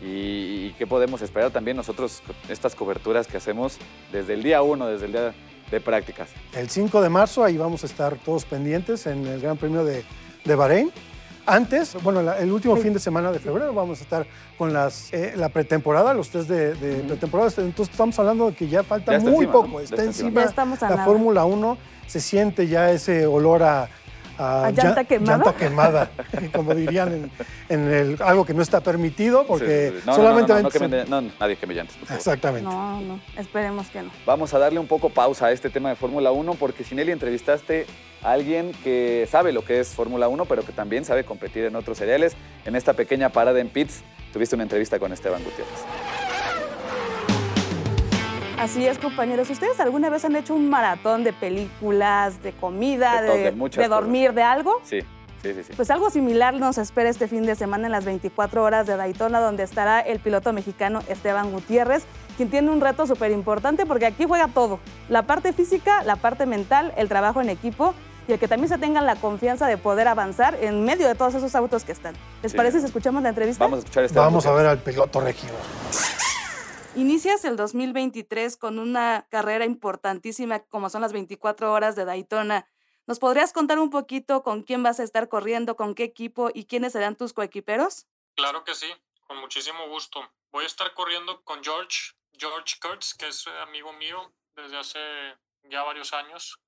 y, 0.00 0.70
qué 0.78 0.86
podemos 0.86 1.22
esperar 1.22 1.50
también 1.50 1.76
nosotros, 1.76 2.22
estas 2.48 2.74
coberturas 2.74 3.26
que 3.26 3.36
hacemos 3.36 3.78
desde 4.12 4.34
el 4.34 4.42
día 4.42 4.62
uno, 4.62 4.86
desde 4.86 5.06
el 5.06 5.12
día 5.12 5.34
de 5.70 5.80
prácticas. 5.80 6.30
El 6.54 6.68
5 6.68 7.00
de 7.00 7.08
marzo, 7.08 7.44
ahí 7.44 7.56
vamos 7.56 7.82
a 7.84 7.86
estar 7.86 8.16
todos 8.16 8.44
pendientes 8.44 9.06
en 9.06 9.26
el 9.26 9.40
Gran 9.40 9.56
Premio 9.56 9.84
de, 9.84 10.04
de 10.44 10.54
Bahrein. 10.54 10.92
Antes, 11.46 11.96
bueno, 12.02 12.20
el 12.32 12.52
último 12.52 12.76
fin 12.76 12.92
de 12.92 12.98
semana 12.98 13.30
de 13.30 13.38
febrero 13.38 13.74
vamos 13.74 14.00
a 14.00 14.02
estar 14.02 14.26
con 14.56 14.72
las, 14.72 15.12
eh, 15.12 15.34
la 15.36 15.50
pretemporada, 15.50 16.14
los 16.14 16.30
test 16.30 16.48
de, 16.48 16.74
pretemporada. 17.06 17.50
Entonces 17.58 17.92
estamos 17.92 18.18
hablando 18.18 18.50
de 18.50 18.56
que 18.56 18.68
ya 18.68 18.82
falta 18.82 19.18
muy 19.20 19.46
poco. 19.46 19.80
Está, 19.80 20.04
encima, 20.04 20.44
la 20.80 21.04
Fórmula 21.04 21.44
1, 21.44 21.76
se 22.06 22.20
siente 22.20 22.66
ya 22.66 22.90
ese 22.90 23.26
olor 23.26 23.62
a, 23.62 23.88
a, 24.38 24.70
llanta, 24.70 25.02
llan- 25.02 25.06
quemada. 25.06 25.36
llanta 25.44 25.56
quemada, 25.56 26.10
como 26.54 26.74
dirían 26.74 27.12
en, 27.12 27.30
en 27.68 27.92
el, 27.92 28.22
algo 28.22 28.44
que 28.44 28.54
no 28.54 28.62
está 28.62 28.80
permitido, 28.80 29.46
porque 29.46 29.88
Sí, 29.90 29.94
sí, 29.96 30.00
sí. 30.00 30.06
No, 30.06 30.14
solamente... 30.16 30.52
no, 30.52 31.04
no, 31.06 31.20
no, 31.22 31.32
nadie 31.40 31.56
queme 31.56 31.74
llantas, 31.74 31.96
por 31.96 32.08
favor. 32.08 32.18
Exactamente. 32.18 32.68
No, 32.70 33.00
no, 33.00 33.20
esperemos 33.36 33.88
que 33.88 34.02
no. 34.02 34.10
Vamos 34.26 34.52
a 34.54 34.58
darle 34.58 34.78
un 34.78 34.86
poco 34.86 35.10
pausa 35.10 35.46
a 35.46 35.52
este 35.52 35.70
tema 35.70 35.88
de 35.90 35.96
Fórmula 35.96 36.32
1 36.32 36.54
porque 36.54 36.84
Sinelli 36.84 37.12
entrevistaste 37.12 37.86
a 38.22 38.32
alguien 38.32 38.72
que 38.82 39.28
sabe 39.30 39.52
lo 39.52 39.64
que 39.64 39.80
es 39.80 39.88
Fórmula 39.88 40.28
1, 40.28 40.44
pero 40.46 40.64
que 40.64 40.72
también 40.72 41.04
sabe 41.04 41.24
competir 41.24 41.64
en 41.64 41.76
otros 41.76 41.98
seriales. 41.98 42.34
En 42.64 42.74
esta 42.76 42.92
pequeña 42.94 43.28
parada 43.28 43.60
en 43.60 43.68
pits 43.68 44.02
tuviste 44.32 44.54
una 44.54 44.62
entrevista 44.64 44.98
con 44.98 45.12
Esteban 45.12 45.42
Gutiérrez. 45.44 46.23
Así 48.58 48.86
es, 48.86 48.98
compañeros. 48.98 49.50
¿Ustedes 49.50 49.78
alguna 49.80 50.08
vez 50.10 50.24
han 50.24 50.36
hecho 50.36 50.54
un 50.54 50.70
maratón 50.70 51.24
de 51.24 51.32
películas, 51.32 52.42
de 52.42 52.52
comida, 52.52 53.20
De 53.20 53.26
todo, 53.26 53.36
de, 53.36 53.42
de 53.44 53.52
muchas 53.52 53.82
de 53.82 53.88
dormir, 53.88 54.32
de 54.32 54.42
algo? 54.42 54.80
Sí, 54.84 55.00
sí, 55.42 55.52
sí, 55.54 55.62
sí. 55.64 55.72
Pues 55.74 55.90
algo 55.90 56.08
similar 56.10 56.54
nos 56.54 56.78
espera 56.78 57.10
este 57.10 57.26
fin 57.26 57.44
de 57.44 57.56
semana 57.56 57.86
en 57.86 57.92
las 57.92 58.04
24 58.04 58.62
horas 58.62 58.86
de 58.86 58.96
Daytona, 58.96 59.40
donde 59.40 59.64
estará 59.64 60.00
el 60.00 60.20
piloto 60.20 60.52
mexicano 60.52 61.00
Esteban 61.08 61.50
Gutiérrez, 61.50 62.04
quien 62.36 62.48
tiene 62.48 62.70
un 62.70 62.80
reto 62.80 63.06
súper 63.06 63.32
importante 63.32 63.86
porque 63.86 64.06
aquí 64.06 64.24
juega 64.24 64.46
todo. 64.48 64.78
La 65.08 65.22
parte 65.22 65.52
física, 65.52 66.02
la 66.04 66.16
parte 66.16 66.46
mental, 66.46 66.92
el 66.96 67.08
trabajo 67.08 67.40
en 67.40 67.48
equipo 67.50 67.92
y 68.28 68.32
el 68.32 68.38
que 68.38 68.48
también 68.48 68.68
se 68.68 68.78
tengan 68.78 69.04
la 69.04 69.16
confianza 69.16 69.66
de 69.66 69.76
poder 69.76 70.06
avanzar 70.08 70.56
en 70.60 70.84
medio 70.84 71.08
de 71.08 71.14
todos 71.16 71.34
esos 71.34 71.54
autos 71.56 71.84
que 71.84 71.92
están. 71.92 72.14
¿Les 72.42 72.52
Sí. 72.52 72.56
parece 72.56 72.78
si 72.80 72.86
escuchamos 72.86 73.22
la 73.22 73.28
entrevista? 73.30 73.64
Vamos 73.64 73.78
a 73.78 73.80
escuchar 73.80 74.04
a 74.04 74.06
Esteban 74.06 74.26
Vamos 74.28 74.46
a 74.46 74.52
ver 74.52 74.66
al 74.66 74.78
piloto 74.78 75.20
regio. 75.20 75.50
Inicias 76.96 77.44
el 77.44 77.56
2023 77.56 78.56
con 78.56 78.78
una 78.78 79.26
carrera 79.28 79.64
importantísima 79.64 80.60
como 80.60 80.88
son 80.90 81.02
las 81.02 81.12
24 81.12 81.72
horas 81.72 81.96
de 81.96 82.04
Daytona. 82.04 82.68
¿Nos 83.06 83.18
podrías 83.18 83.52
contar 83.52 83.80
un 83.80 83.90
poquito 83.90 84.44
con 84.44 84.62
quién 84.62 84.84
vas 84.84 85.00
a 85.00 85.02
estar 85.02 85.28
corriendo, 85.28 85.74
con 85.74 85.96
qué 85.96 86.04
equipo 86.04 86.52
y 86.54 86.66
quiénes 86.66 86.92
serán 86.92 87.16
tus 87.16 87.32
coequiperos? 87.32 88.06
Claro 88.36 88.62
que 88.62 88.76
sí, 88.76 88.86
con 89.26 89.38
muchísimo 89.38 89.88
gusto. 89.88 90.20
Voy 90.52 90.62
a 90.62 90.68
estar 90.68 90.94
corriendo 90.94 91.42
con 91.42 91.64
George, 91.64 92.12
George 92.32 92.76
Kurtz, 92.80 93.14
que 93.14 93.26
es 93.26 93.44
amigo 93.48 93.92
mío 93.94 94.32
desde 94.54 94.78
hace 94.78 95.00
ya 95.64 95.82
varios 95.82 96.12
años. 96.12 96.60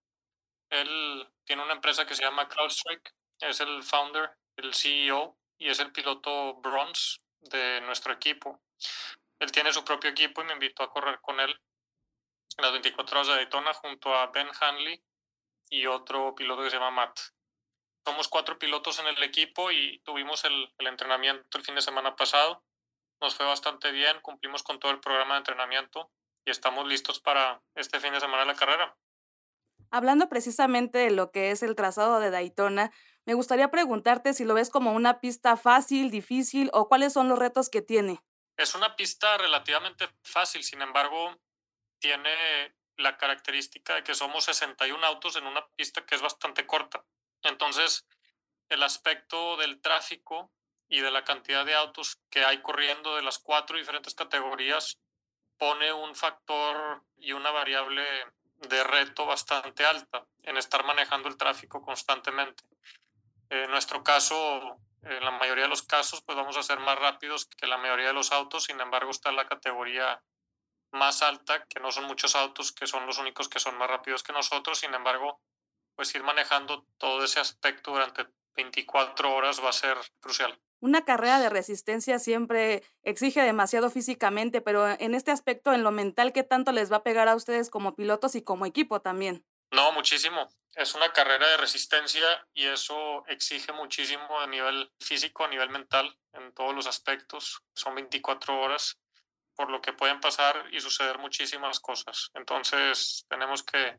Él 0.71 1.28
tiene 1.45 1.62
una 1.62 1.75
empresa 1.75 2.04
que 2.04 2.16
se 2.16 2.25
llama 2.25 2.49
CrowdStrike, 2.49 3.14
es 3.42 3.61
el 3.61 3.80
founder, 3.85 4.37
el 4.56 4.75
CEO 4.75 5.38
y 5.56 5.68
es 5.68 5.78
el 5.78 5.92
piloto 5.92 6.54
bronze 6.54 7.21
de 7.42 7.80
nuestro 7.83 8.12
equipo. 8.12 8.61
Él 9.38 9.52
tiene 9.52 9.73
su 9.73 9.85
propio 9.85 10.11
equipo 10.11 10.43
y 10.43 10.45
me 10.45 10.55
invitó 10.55 10.83
a 10.83 10.90
correr 10.90 11.21
con 11.21 11.40
él 11.40 11.50
en 12.57 12.62
las 12.62 12.73
24 12.73 13.16
horas 13.16 13.28
de 13.28 13.35
Daytona 13.35 13.75
junto 13.75 14.14
a 14.14 14.26
Ben 14.28 14.49
Hanley 14.61 15.02
y 15.69 15.87
otro 15.87 16.35
piloto 16.35 16.62
que 16.62 16.71
se 16.71 16.76
llama 16.76 16.90
Matt. 16.90 17.19
Somos 18.05 18.28
cuatro 18.28 18.59
pilotos 18.59 18.99
en 19.00 19.09
el 19.09 19.23
equipo 19.23 19.71
y 19.73 19.99
tuvimos 20.05 20.45
el, 20.45 20.73
entrenamiento 20.78 21.59
el 21.59 21.64
fin 21.64 21.75
de 21.75 21.83
semana 21.83 22.14
pasado. 22.16 22.62
Nos 23.21 23.35
fue 23.35 23.45
bastante 23.47 23.90
bien, 23.90 24.21
cumplimos 24.23 24.62
con 24.62 24.78
todo 24.78 24.93
el 24.93 25.00
programa 25.00 25.35
de 25.35 25.38
entrenamiento 25.38 26.11
y 26.45 26.50
estamos 26.50 26.87
listos 26.87 27.21
para 27.21 27.61
este 27.75 27.99
fin 27.99 28.12
de 28.12 28.21
semana 28.21 28.43
de 28.43 28.47
la 28.47 28.55
carrera. 28.55 28.97
Hablando 29.90 30.28
precisamente 30.28 30.99
de 30.99 31.11
lo 31.11 31.31
que 31.31 31.50
es 31.50 31.62
el 31.62 31.75
trazado 31.75 32.21
de 32.21 32.31
Daytona, 32.31 32.93
me 33.25 33.35
gustaría 33.35 33.71
preguntarte 33.71 34.35
si 34.35 34.45
lo 34.45 34.55
ves 34.55 34.71
como 34.71 34.93
una 34.93 35.21
pista 35.21 35.57
fácil, 35.57 36.11
difícil 36.11 36.71
o 36.73 36.88
cuáles 36.88 37.12
son 37.12 37.28
los 37.28 37.38
retos 37.38 37.69
que 37.69 37.83
tiene. 37.83 38.21
Es 38.57 38.75
una 38.75 38.97
pista 38.97 39.37
relativamente 39.37 40.09
fácil, 40.23 40.65
sin 40.65 40.81
embargo, 40.83 41.39
tiene 41.99 42.75
la 42.97 43.17
característica 43.19 43.95
de 43.95 44.05
que 44.05 44.15
somos 44.15 44.45
61 44.45 45.05
autos 45.07 45.37
en 45.37 45.47
una 45.47 45.67
pista 45.77 46.07
que 46.07 46.15
es 46.15 46.23
bastante 46.23 46.67
corta. 46.67 47.05
Entonces, 47.43 48.07
el 48.69 48.83
aspecto 48.83 49.57
del 49.57 49.81
tráfico 49.81 50.51
y 50.89 51.01
de 51.01 51.11
la 51.11 51.25
cantidad 51.25 51.65
de 51.65 51.75
autos 51.75 52.19
que 52.31 52.45
hay 52.45 52.63
corriendo 52.63 53.17
de 53.17 53.23
las 53.23 53.39
cuatro 53.39 53.77
diferentes 53.77 54.15
categorías 54.15 54.99
pone 55.59 55.93
un 55.93 56.15
factor 56.15 57.03
y 57.19 57.33
una 57.33 57.51
variable 57.51 58.05
de 58.69 58.85
reto 58.85 59.27
bastante 59.27 59.85
alta 59.85 60.27
en 60.43 60.57
estar 60.57 60.85
manejando 60.85 61.29
el 61.29 61.37
tráfico 61.37 61.83
constantemente. 61.83 62.65
En 63.51 63.71
nuestro 63.71 64.03
caso, 64.03 64.79
en 65.09 65.25
la 65.25 65.31
mayoría 65.31 65.65
de 65.65 65.71
los 65.71 65.83
casos, 65.83 66.23
pues 66.23 66.37
vamos 66.37 66.57
a 66.57 66.63
ser 66.63 66.81
más 66.81 66.99
rápidos 66.99 67.47
que 67.47 67.67
la 67.67 67.79
mayoría 67.79 68.09
de 68.09 68.13
los 68.13 68.33
autos, 68.33 68.65
sin 68.65 68.81
embargo 68.81 69.11
está 69.11 69.33
la 69.33 69.47
categoría 69.47 70.23
más 70.93 71.23
alta, 71.23 71.65
que 71.67 71.81
no 71.81 71.93
son 71.93 72.05
muchos 72.05 72.35
autos, 72.35 72.73
que 72.73 72.87
son 72.87 73.07
los 73.07 73.19
únicos 73.19 73.49
que 73.49 73.59
son 73.59 73.77
más 73.77 73.89
rápidos 73.89 74.23
que 74.23 74.33
nosotros, 74.33 74.79
sin 74.79 74.95
embargo, 74.95 75.41
pues 75.95 76.15
ir 76.15 76.23
manejando 76.23 76.87
todo 76.99 77.25
ese 77.25 77.41
aspecto 77.41 77.93
durante 77.93 78.27
24 78.57 79.35
horas 79.35 79.63
va 79.63 79.71
a 79.71 79.73
ser 79.73 79.97
crucial. 80.21 80.59
Una 80.81 81.05
carrera 81.05 81.41
de 81.41 81.49
resistencia 81.49 82.19
siempre 82.19 82.83
exige 83.03 83.43
demasiado 83.43 83.91
físicamente, 83.91 84.61
pero 84.61 84.89
en 84.89 85.15
este 85.15 85.31
aspecto, 85.31 85.73
en 85.73 85.83
lo 85.83 85.91
mental, 85.91 86.33
¿qué 86.33 86.43
tanto 86.43 86.73
les 86.73 86.93
va 86.93 86.99
a 86.99 87.03
pegar 87.03 87.29
a 87.29 87.35
ustedes 87.35 87.71
como 87.71 87.95
pilotos 87.95 88.35
y 88.35 88.43
como 88.43 88.67
equipo 88.67 89.01
también? 89.01 89.45
No, 89.70 89.92
muchísimo. 89.92 90.49
Es 90.75 90.94
una 90.94 91.12
carrera 91.12 91.49
de 91.49 91.56
resistencia 91.56 92.26
y 92.52 92.66
eso 92.66 93.26
exige 93.28 93.73
muchísimo 93.73 94.38
a 94.40 94.46
nivel 94.46 94.92
físico, 95.00 95.44
a 95.44 95.49
nivel 95.49 95.70
mental, 95.70 96.16
en 96.35 96.52
todos 96.52 96.75
los 96.75 96.87
aspectos. 96.87 97.62
Son 97.75 97.94
24 97.94 98.61
horas, 98.61 98.99
por 99.54 99.70
lo 99.70 99.80
que 99.80 99.94
pueden 99.94 100.20
pasar 100.20 100.66
y 100.70 100.80
suceder 100.80 101.18
muchísimas 101.18 101.80
cosas. 101.80 102.30
Entonces, 102.35 103.25
tenemos 103.28 103.62
que 103.62 103.99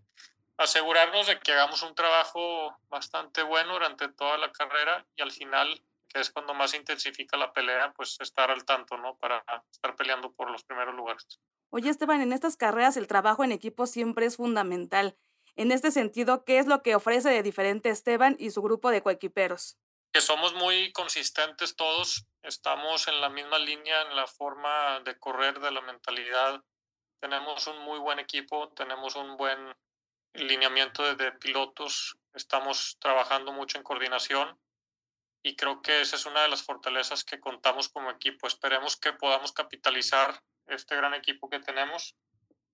asegurarnos 0.57 1.27
de 1.27 1.39
que 1.39 1.51
hagamos 1.51 1.81
un 1.83 1.95
trabajo 1.95 2.77
bastante 2.89 3.43
bueno 3.43 3.73
durante 3.73 4.07
toda 4.09 4.37
la 4.37 4.51
carrera 4.51 5.05
y 5.15 5.21
al 5.21 5.31
final, 5.31 5.83
que 6.07 6.19
es 6.19 6.31
cuando 6.31 6.53
más 6.53 6.73
intensifica 6.73 7.37
la 7.37 7.53
pelea, 7.53 7.91
pues 7.93 8.17
estar 8.19 8.51
al 8.51 8.65
tanto, 8.65 8.97
¿no? 8.97 9.17
Para 9.17 9.43
estar 9.71 9.95
peleando 9.95 10.31
por 10.31 10.49
los 10.49 10.63
primeros 10.63 10.95
lugares. 10.95 11.39
Oye, 11.69 11.89
Esteban, 11.89 12.21
en 12.21 12.33
estas 12.33 12.55
carreras 12.55 12.97
el 12.97 13.07
trabajo 13.07 13.43
en 13.43 13.51
equipo 13.51 13.87
siempre 13.87 14.25
es 14.25 14.37
fundamental. 14.37 15.17
En 15.57 15.71
este 15.71 15.91
sentido, 15.91 16.45
¿qué 16.45 16.59
es 16.59 16.67
lo 16.67 16.81
que 16.81 16.95
ofrece 16.95 17.29
de 17.29 17.43
diferente 17.43 17.89
Esteban 17.89 18.35
y 18.39 18.51
su 18.51 18.61
grupo 18.61 18.91
de 18.91 19.01
coequiperos? 19.01 19.77
que 20.13 20.21
somos 20.21 20.53
muy 20.53 20.91
consistentes 20.93 21.75
todos, 21.75 22.25
estamos 22.41 23.07
en 23.07 23.21
la 23.21 23.29
misma 23.29 23.59
línea 23.59 24.01
en 24.01 24.15
la 24.15 24.25
forma 24.25 24.99
de 25.01 25.17
correr, 25.19 25.59
de 25.59 25.69
la 25.69 25.81
mentalidad. 25.81 26.63
Tenemos 27.19 27.67
un 27.67 27.79
muy 27.83 27.99
buen 27.99 28.17
equipo, 28.17 28.69
tenemos 28.69 29.15
un 29.15 29.37
buen 29.37 29.75
lineamiento 30.33 31.15
de, 31.15 31.31
pilotos, 31.33 32.17
estamos 32.33 32.97
trabajando 32.99 33.51
mucho 33.51 33.77
en 33.77 33.83
coordinación 33.83 34.59
y 35.43 35.55
creo 35.55 35.81
que 35.81 36.01
esa 36.01 36.15
es 36.15 36.25
una 36.25 36.41
de 36.41 36.49
las 36.49 36.63
fortalezas 36.63 37.23
que 37.23 37.39
contamos 37.39 37.89
como 37.89 38.09
equipo. 38.09 38.47
Esperemos 38.47 38.97
que 38.97 39.13
podamos 39.13 39.51
capitalizar 39.51 40.41
este 40.67 40.95
gran 40.95 41.13
equipo 41.13 41.49
que 41.49 41.59
tenemos 41.59 42.15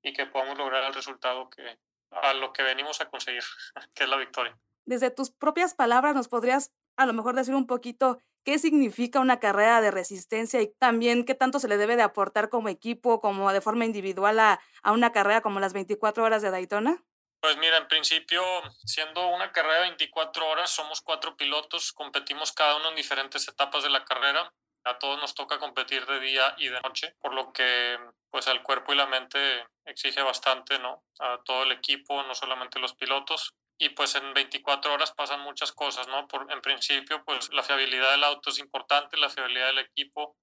y 0.01 0.13
que 0.13 0.25
podamos 0.25 0.57
lograr 0.57 0.83
el 0.85 0.93
resultado 0.93 1.49
que 1.49 1.77
a 2.21 2.33
lo 2.33 2.53
que 2.53 2.63
venimos 2.63 3.01
a 3.01 3.09
conseguir, 3.09 3.43
que 3.95 4.03
es 4.03 4.09
la 4.09 4.17
victoria. 4.17 4.57
Desde 4.85 5.11
tus 5.11 5.31
propias 5.31 5.73
palabras, 5.73 6.15
¿nos 6.15 6.27
podrías 6.27 6.71
a 6.97 7.05
lo 7.05 7.13
mejor 7.13 7.35
decir 7.35 7.55
un 7.55 7.67
poquito 7.67 8.19
qué 8.43 8.59
significa 8.59 9.19
una 9.19 9.39
carrera 9.39 9.81
de 9.81 9.91
resistencia 9.91 10.61
y 10.61 10.67
también 10.67 11.25
qué 11.25 11.33
tanto 11.33 11.59
se 11.59 11.67
le 11.67 11.77
debe 11.77 11.95
de 11.95 12.03
aportar 12.03 12.49
como 12.49 12.69
equipo, 12.69 13.21
como 13.21 13.51
de 13.51 13.61
forma 13.61 13.85
individual 13.85 14.39
a, 14.39 14.59
a 14.83 14.91
una 14.91 15.11
carrera 15.11 15.41
como 15.41 15.59
las 15.59 15.73
24 15.73 16.23
horas 16.23 16.41
de 16.41 16.51
Daytona? 16.51 17.03
Pues 17.39 17.57
mira, 17.57 17.77
en 17.77 17.87
principio, 17.89 18.41
siendo 18.85 19.27
una 19.27 19.51
carrera 19.51 19.75
de 19.75 19.81
24 19.81 20.47
horas, 20.47 20.69
somos 20.69 21.01
cuatro 21.01 21.35
pilotos, 21.35 21.91
competimos 21.91 22.53
cada 22.53 22.77
uno 22.77 22.89
en 22.89 22.95
diferentes 22.95 23.47
etapas 23.47 23.83
de 23.83 23.89
la 23.89 24.05
carrera. 24.05 24.53
A 24.85 24.99
todos 24.99 25.19
nos 25.19 25.33
toca 25.33 25.59
competir 25.59 26.05
de 26.05 26.19
día 26.19 26.55
y 26.57 26.67
de 26.67 26.81
noche, 26.81 27.15
por 27.19 27.33
lo 27.33 27.53
que 27.53 27.97
pues 28.29 28.47
al 28.47 28.63
cuerpo 28.63 28.93
y 28.93 28.97
la 28.97 29.05
mente 29.05 29.67
exige 29.85 30.21
bastante, 30.21 30.79
¿no? 30.79 31.03
A 31.19 31.39
todo 31.43 31.63
el 31.63 31.71
equipo, 31.71 32.21
no 32.23 32.35
solamente 32.35 32.79
los 32.79 32.93
pilotos. 32.95 33.53
Y 33.77 33.89
pues 33.89 34.15
en 34.15 34.33
24 34.33 34.93
horas 34.93 35.11
pasan 35.11 35.41
muchas 35.41 35.71
cosas, 35.71 36.07
¿no? 36.07 36.27
Por, 36.27 36.51
en 36.51 36.61
principio, 36.61 37.23
pues 37.23 37.51
la 37.53 37.63
fiabilidad 37.63 38.11
del 38.11 38.23
auto 38.23 38.49
es 38.49 38.59
importante, 38.59 39.17
la 39.17 39.29
fiabilidad 39.29 39.67
del 39.67 39.79
equipo, 39.79 40.35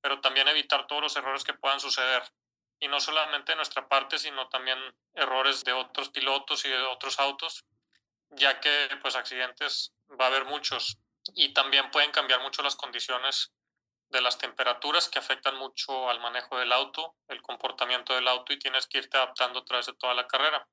pero 0.00 0.20
también 0.20 0.48
evitar 0.48 0.86
todos 0.86 1.02
los 1.02 1.16
errores 1.16 1.44
que 1.44 1.54
puedan 1.54 1.80
suceder 1.80 2.22
y 2.80 2.88
no 2.88 3.00
solamente 3.00 3.52
de 3.52 3.56
nuestra 3.56 3.88
parte, 3.88 4.18
sino 4.18 4.48
también 4.48 4.78
errores 5.14 5.64
de 5.64 5.72
otros 5.72 6.10
pilotos 6.10 6.64
y 6.64 6.68
de 6.68 6.78
otros 6.82 7.18
autos, 7.18 7.64
ya 8.30 8.60
que 8.60 8.88
pues 9.02 9.16
accidentes 9.16 9.92
va 10.20 10.26
a 10.26 10.28
haber 10.28 10.44
muchos 10.44 10.98
y 11.34 11.52
también 11.52 11.90
pueden 11.90 12.10
cambiar 12.10 12.40
mucho 12.40 12.62
las 12.62 12.76
condiciones 12.76 13.52
de 14.10 14.20
las 14.20 14.38
temperaturas 14.38 15.08
que 15.08 15.18
afectan 15.18 15.56
mucho 15.56 16.08
al 16.08 16.20
manejo 16.20 16.58
del 16.58 16.72
auto, 16.72 17.16
el 17.28 17.42
comportamiento 17.42 18.14
del 18.14 18.28
auto 18.28 18.52
y 18.52 18.58
tienes 18.58 18.86
que 18.86 18.98
irte 18.98 19.16
adaptando 19.16 19.60
a 19.60 19.64
través 19.64 19.86
de 19.86 19.94
toda 19.94 20.14
la 20.14 20.26
carrera. 20.26 20.66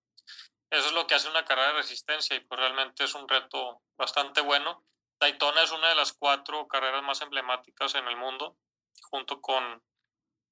Eso 0.69 0.87
es 0.87 0.93
lo 0.93 1.05
que 1.05 1.15
hace 1.15 1.29
una 1.29 1.45
carrera 1.45 1.69
de 1.69 1.77
resistencia 1.79 2.35
y 2.35 2.39
pues 2.39 2.59
realmente 2.59 3.03
es 3.03 3.13
un 3.13 3.27
reto 3.27 3.81
bastante 3.97 4.41
bueno. 4.41 4.85
Daytona 5.19 5.63
es 5.63 5.71
una 5.71 5.89
de 5.89 5.95
las 5.95 6.13
cuatro 6.13 6.67
carreras 6.67 7.03
más 7.03 7.21
emblemáticas 7.21 7.95
en 7.95 8.07
el 8.07 8.17
mundo, 8.17 8.57
junto 9.09 9.41
con 9.41 9.83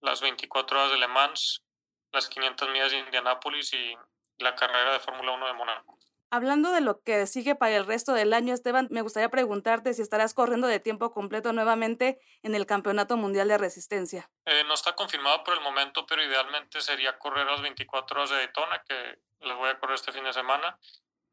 las 0.01 0.21
24 0.21 0.79
horas 0.79 0.91
de 0.91 0.97
Le 0.97 1.07
Mans, 1.07 1.63
las 2.11 2.27
500 2.27 2.69
millas 2.69 2.91
de 2.91 2.99
Indianápolis 2.99 3.73
y 3.73 3.95
la 4.37 4.55
carrera 4.55 4.93
de 4.93 4.99
Fórmula 4.99 5.31
1 5.31 5.47
de 5.47 5.53
Mónaco. 5.53 5.99
Hablando 6.33 6.71
de 6.71 6.81
lo 6.81 6.99
que 7.03 7.27
sigue 7.27 7.53
para 7.53 7.75
el 7.75 7.85
resto 7.85 8.11
del 8.11 8.33
año, 8.33 8.55
Esteban, 8.55 8.87
me 8.89 9.03
gustaría 9.03 9.29
preguntarte 9.29 9.93
si 9.93 10.01
estarás 10.01 10.33
corriendo 10.33 10.65
de 10.65 10.79
tiempo 10.79 11.11
completo 11.11 11.53
nuevamente 11.53 12.19
en 12.41 12.55
el 12.55 12.65
Campeonato 12.65 13.17
Mundial 13.17 13.49
de 13.49 13.59
Resistencia. 13.59 14.31
Eh, 14.45 14.63
no 14.67 14.73
está 14.73 14.95
confirmado 14.95 15.43
por 15.43 15.53
el 15.53 15.61
momento, 15.61 16.07
pero 16.07 16.23
idealmente 16.23 16.81
sería 16.81 17.19
correr 17.19 17.45
las 17.45 17.61
24 17.61 18.17
horas 18.17 18.31
de 18.31 18.37
Daytona, 18.37 18.81
que 18.81 19.19
les 19.41 19.57
voy 19.57 19.69
a 19.69 19.77
correr 19.77 19.93
este 19.93 20.11
fin 20.11 20.23
de 20.23 20.33
semana, 20.33 20.79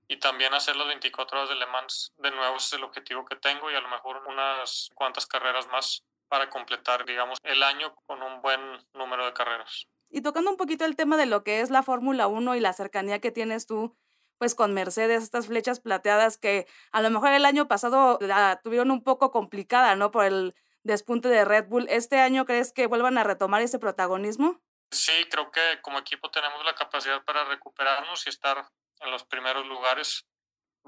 y 0.07 0.19
también 0.19 0.53
hacer 0.53 0.77
las 0.77 0.89
24 0.89 1.39
horas 1.39 1.49
de 1.49 1.55
Le 1.55 1.65
Mans. 1.65 2.13
De 2.19 2.31
nuevo, 2.31 2.57
ese 2.57 2.67
es 2.67 2.73
el 2.75 2.85
objetivo 2.85 3.25
que 3.25 3.37
tengo 3.37 3.71
y 3.71 3.77
a 3.77 3.81
lo 3.81 3.89
mejor 3.89 4.23
unas 4.27 4.91
cuantas 4.95 5.25
carreras 5.25 5.67
más 5.69 6.05
para 6.29 6.51
completar, 6.51 7.07
digamos, 7.07 7.39
el 7.45 7.63
año 7.63 7.95
con 8.05 8.23
un 8.23 8.43
buen 8.43 8.61
número 8.93 9.25
de 9.25 9.33
carreras. 9.33 9.87
Y 10.11 10.21
tocando 10.21 10.51
un 10.51 10.59
poquito 10.59 10.85
el 10.85 10.97
tema 10.97 11.17
de 11.17 11.25
lo 11.25 11.43
que 11.43 11.63
es 11.63 11.71
la 11.71 11.83
Fórmula 11.83 12.27
1 12.27 12.55
y 12.57 12.61
la 12.61 12.75
cercanía 12.75 13.21
que 13.21 13.31
tienes 13.31 13.67
tú 13.67 13.97
pues 14.41 14.55
con 14.55 14.73
Mercedes, 14.73 15.23
estas 15.23 15.49
flechas 15.49 15.81
plateadas 15.81 16.39
que 16.39 16.67
a 16.93 17.03
lo 17.03 17.11
mejor 17.11 17.31
el 17.33 17.45
año 17.45 17.69
pasado 17.69 18.17
la 18.23 18.59
tuvieron 18.65 18.91
un 18.91 19.05
poco 19.05 19.31
complicada, 19.31 19.95
¿no? 19.97 20.11
Por 20.11 20.25
el 20.25 20.55
despunte 20.83 21.29
de 21.29 21.45
Red 21.45 21.67
Bull. 21.69 21.87
¿Este 21.91 22.21
año 22.21 22.47
crees 22.47 22.73
que 22.73 22.87
vuelvan 22.87 23.19
a 23.19 23.23
retomar 23.23 23.61
ese 23.61 23.79
protagonismo? 23.79 24.59
Sí, 24.91 25.13
creo 25.31 25.51
que 25.51 25.61
como 25.83 25.99
equipo 25.99 26.31
tenemos 26.31 26.65
la 26.65 26.75
capacidad 26.75 27.23
para 27.23 27.45
recuperarnos 27.45 28.27
y 28.27 28.31
estar 28.31 28.67
en 29.01 29.11
los 29.11 29.25
primeros 29.25 29.67
lugares. 29.67 30.27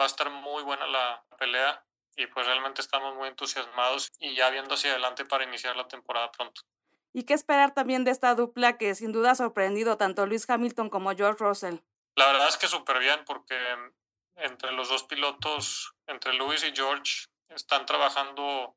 Va 0.01 0.05
a 0.05 0.07
estar 0.07 0.31
muy 0.31 0.63
buena 0.63 0.87
la 0.87 1.23
pelea 1.39 1.85
y 2.17 2.27
pues 2.29 2.47
realmente 2.47 2.81
estamos 2.81 3.15
muy 3.17 3.29
entusiasmados 3.29 4.13
y 4.19 4.35
ya 4.35 4.49
viendo 4.49 4.77
hacia 4.77 4.93
adelante 4.93 5.27
para 5.27 5.45
iniciar 5.45 5.77
la 5.77 5.87
temporada 5.87 6.33
pronto. 6.33 6.63
¿Y 7.13 7.25
qué 7.25 7.35
esperar 7.35 7.75
también 7.75 8.05
de 8.05 8.13
esta 8.13 8.35
dupla 8.35 8.79
que 8.79 8.95
sin 8.95 9.13
duda 9.13 9.33
ha 9.33 9.35
sorprendido 9.35 9.99
tanto 9.99 10.25
Luis 10.25 10.49
Hamilton 10.49 10.89
como 10.89 11.15
George 11.15 11.45
Russell? 11.45 11.81
La 12.15 12.27
verdad 12.27 12.49
es 12.49 12.57
que 12.57 12.69
súper 12.69 12.99
bien 12.99 13.25
porque 13.25 13.57
entre 14.37 14.73
los 14.73 14.89
dos 14.89 15.05
pilotos, 15.05 15.95
entre 16.07 16.35
Luis 16.35 16.65
y 16.65 16.73
George, 16.75 17.27
están 17.49 17.87
trabajando 17.87 18.77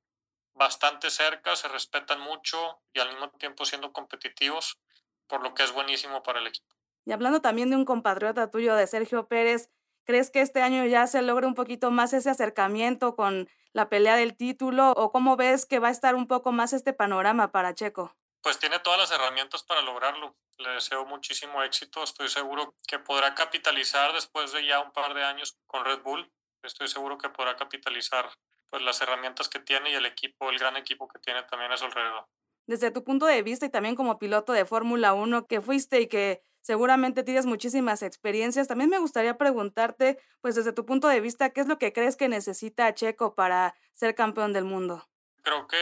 bastante 0.54 1.10
cerca, 1.10 1.56
se 1.56 1.68
respetan 1.68 2.22
mucho 2.22 2.82
y 2.94 3.00
al 3.00 3.10
mismo 3.10 3.30
tiempo 3.32 3.66
siendo 3.66 3.92
competitivos, 3.92 4.80
por 5.28 5.44
lo 5.44 5.54
que 5.54 5.64
es 5.64 5.72
buenísimo 5.72 6.24
para 6.24 6.40
el 6.40 6.48
equipo. 6.48 6.74
Y 7.06 7.12
hablando 7.12 7.42
también 7.42 7.70
de 7.70 7.76
un 7.76 7.86
compatriota 7.86 8.50
tuyo, 8.50 8.76
de 8.76 8.88
Sergio 8.88 9.28
Pérez, 9.28 9.70
¿crees 10.06 10.32
que 10.32 10.42
este 10.42 10.62
año 10.62 10.86
ya 10.86 11.06
se 11.08 11.22
logre 11.22 11.46
un 11.46 11.56
poquito 11.56 11.92
más 11.92 12.14
ese 12.14 12.30
acercamiento 12.30 13.16
con 13.16 13.50
la 13.74 13.90
pelea 13.90 14.16
del 14.16 14.36
título 14.36 14.92
o 14.92 15.12
cómo 15.12 15.36
ves 15.36 15.66
que 15.66 15.80
va 15.80 15.90
a 15.90 15.92
estar 15.92 16.16
un 16.16 16.28
poco 16.28 16.52
más 16.52 16.74
este 16.74 16.94
panorama 16.94 17.52
para 17.52 17.76
Checo? 17.76 18.16
Pues 18.46 18.60
tiene 18.60 18.78
todas 18.78 19.00
las 19.00 19.10
herramientas 19.10 19.64
para 19.64 19.82
lograrlo 19.82 20.36
le 20.60 20.70
deseo 20.70 21.04
muchísimo 21.04 21.64
éxito. 21.64 22.04
Estoy 22.04 22.30
seguro 22.30 22.76
que 22.88 23.00
podrá 23.00 23.34
capitalizar 23.34 24.14
después 24.14 24.52
de 24.52 24.64
ya 24.64 24.82
un 24.82 24.92
par 24.92 25.16
de 25.16 25.24
años 25.24 25.58
con 25.66 25.84
Red 25.84 26.04
Bull. 26.04 26.32
Estoy 26.62 26.88
seguro 26.88 27.18
que 27.18 27.30
podrá 27.30 27.56
capitalizar 27.56 28.30
pues, 28.70 28.84
las 28.84 29.02
herramientas 29.02 29.50
que 29.50 29.58
tiene 29.58 29.90
y 29.90 29.96
el 29.96 30.06
equipo, 30.06 30.52
el 30.52 30.60
gran 30.60 30.78
equipo 30.78 31.08
que 31.08 31.18
tiene 31.18 31.42
también 31.42 31.72
a 31.72 31.78
su 31.78 31.86
alrededor. 31.86 32.28
Desde 32.68 32.92
tu 32.92 33.04
punto 33.04 33.26
de 33.26 33.42
vista 33.42 33.66
y 33.66 33.72
también 33.72 33.96
como 33.96 34.20
piloto 34.20 34.54
de 34.54 34.66
Fórmula 34.66 35.16
1 35.16 35.48
que 35.48 35.60
fuiste 35.60 36.02
y 36.02 36.08
que 36.08 36.44
seguramente 36.62 37.24
tienes 37.24 37.48
muchísimas 37.48 38.04
experiencias, 38.04 38.68
también 38.68 38.92
me 38.92 39.00
gustaría 39.00 39.40
preguntarte, 39.40 40.20
pues 40.42 40.54
desde 40.54 40.72
tu 40.72 40.86
punto 40.86 41.08
de 41.08 41.20
vista, 41.20 41.50
¿qué 41.50 41.62
es 41.62 41.68
lo 41.68 41.80
que 41.80 41.94
crees 41.94 42.16
que 42.16 42.30
necesita 42.30 42.94
Checo 42.94 43.34
para 43.34 43.74
ser 43.94 44.14
campeón 44.14 44.54
del 44.54 44.66
mundo? 44.66 45.10
Creo 45.42 45.66
que 45.66 45.78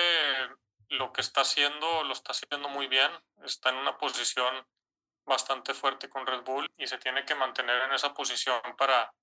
lo 0.93 1.11
que 1.11 1.21
está 1.21 1.41
haciendo 1.41 2.03
lo 2.03 2.13
está 2.13 2.31
haciendo 2.31 2.69
muy 2.69 2.87
bien, 2.87 3.11
está 3.43 3.69
en 3.69 3.77
una 3.77 3.97
posición 3.97 4.65
bastante 5.25 5.73
fuerte 5.73 6.09
con 6.09 6.25
Red 6.25 6.43
Bull 6.43 6.69
y 6.77 6.87
se 6.87 6.97
tiene 6.97 7.25
que 7.25 7.35
mantener 7.35 7.81
en 7.83 7.93
esa 7.93 8.13
posición 8.13 8.61
para 8.77 9.13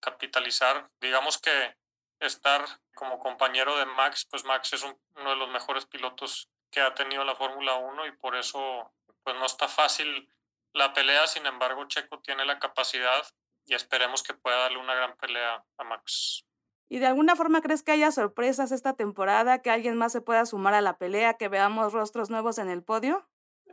capitalizar. 0.00 0.88
Digamos 1.00 1.38
que 1.38 1.76
estar 2.20 2.64
como 2.94 3.18
compañero 3.18 3.76
de 3.76 3.86
Max, 3.86 4.26
pues 4.30 4.44
Max 4.44 4.72
es 4.72 4.82
uno 4.82 5.30
de 5.30 5.36
los 5.36 5.48
mejores 5.48 5.86
pilotos 5.86 6.48
que 6.70 6.80
ha 6.80 6.94
tenido 6.94 7.24
la 7.24 7.34
Fórmula 7.34 7.74
1 7.74 8.06
y 8.06 8.12
por 8.12 8.36
eso 8.36 8.92
pues 9.24 9.36
no 9.36 9.46
está 9.46 9.66
fácil 9.66 10.32
la 10.72 10.92
pelea, 10.92 11.26
sin 11.26 11.46
embargo 11.46 11.88
Checo 11.88 12.20
tiene 12.20 12.44
la 12.44 12.58
capacidad 12.58 13.26
y 13.66 13.74
esperemos 13.74 14.22
que 14.22 14.34
pueda 14.34 14.58
darle 14.58 14.78
una 14.78 14.94
gran 14.94 15.16
pelea 15.16 15.64
a 15.76 15.84
Max. 15.84 16.44
¿Y 16.92 16.98
de 16.98 17.06
alguna 17.06 17.36
forma 17.36 17.62
crees 17.62 17.84
que 17.84 17.92
haya 17.92 18.10
sorpresas 18.10 18.72
esta 18.72 18.94
temporada, 18.94 19.62
que 19.62 19.70
alguien 19.70 19.96
más 19.96 20.10
se 20.10 20.20
pueda 20.20 20.44
sumar 20.44 20.74
a 20.74 20.80
la 20.80 20.98
pelea, 20.98 21.34
que 21.34 21.46
veamos 21.46 21.92
rostros 21.92 22.30
nuevos 22.30 22.58
en 22.58 22.68
el 22.68 22.82
podio? 22.82 23.28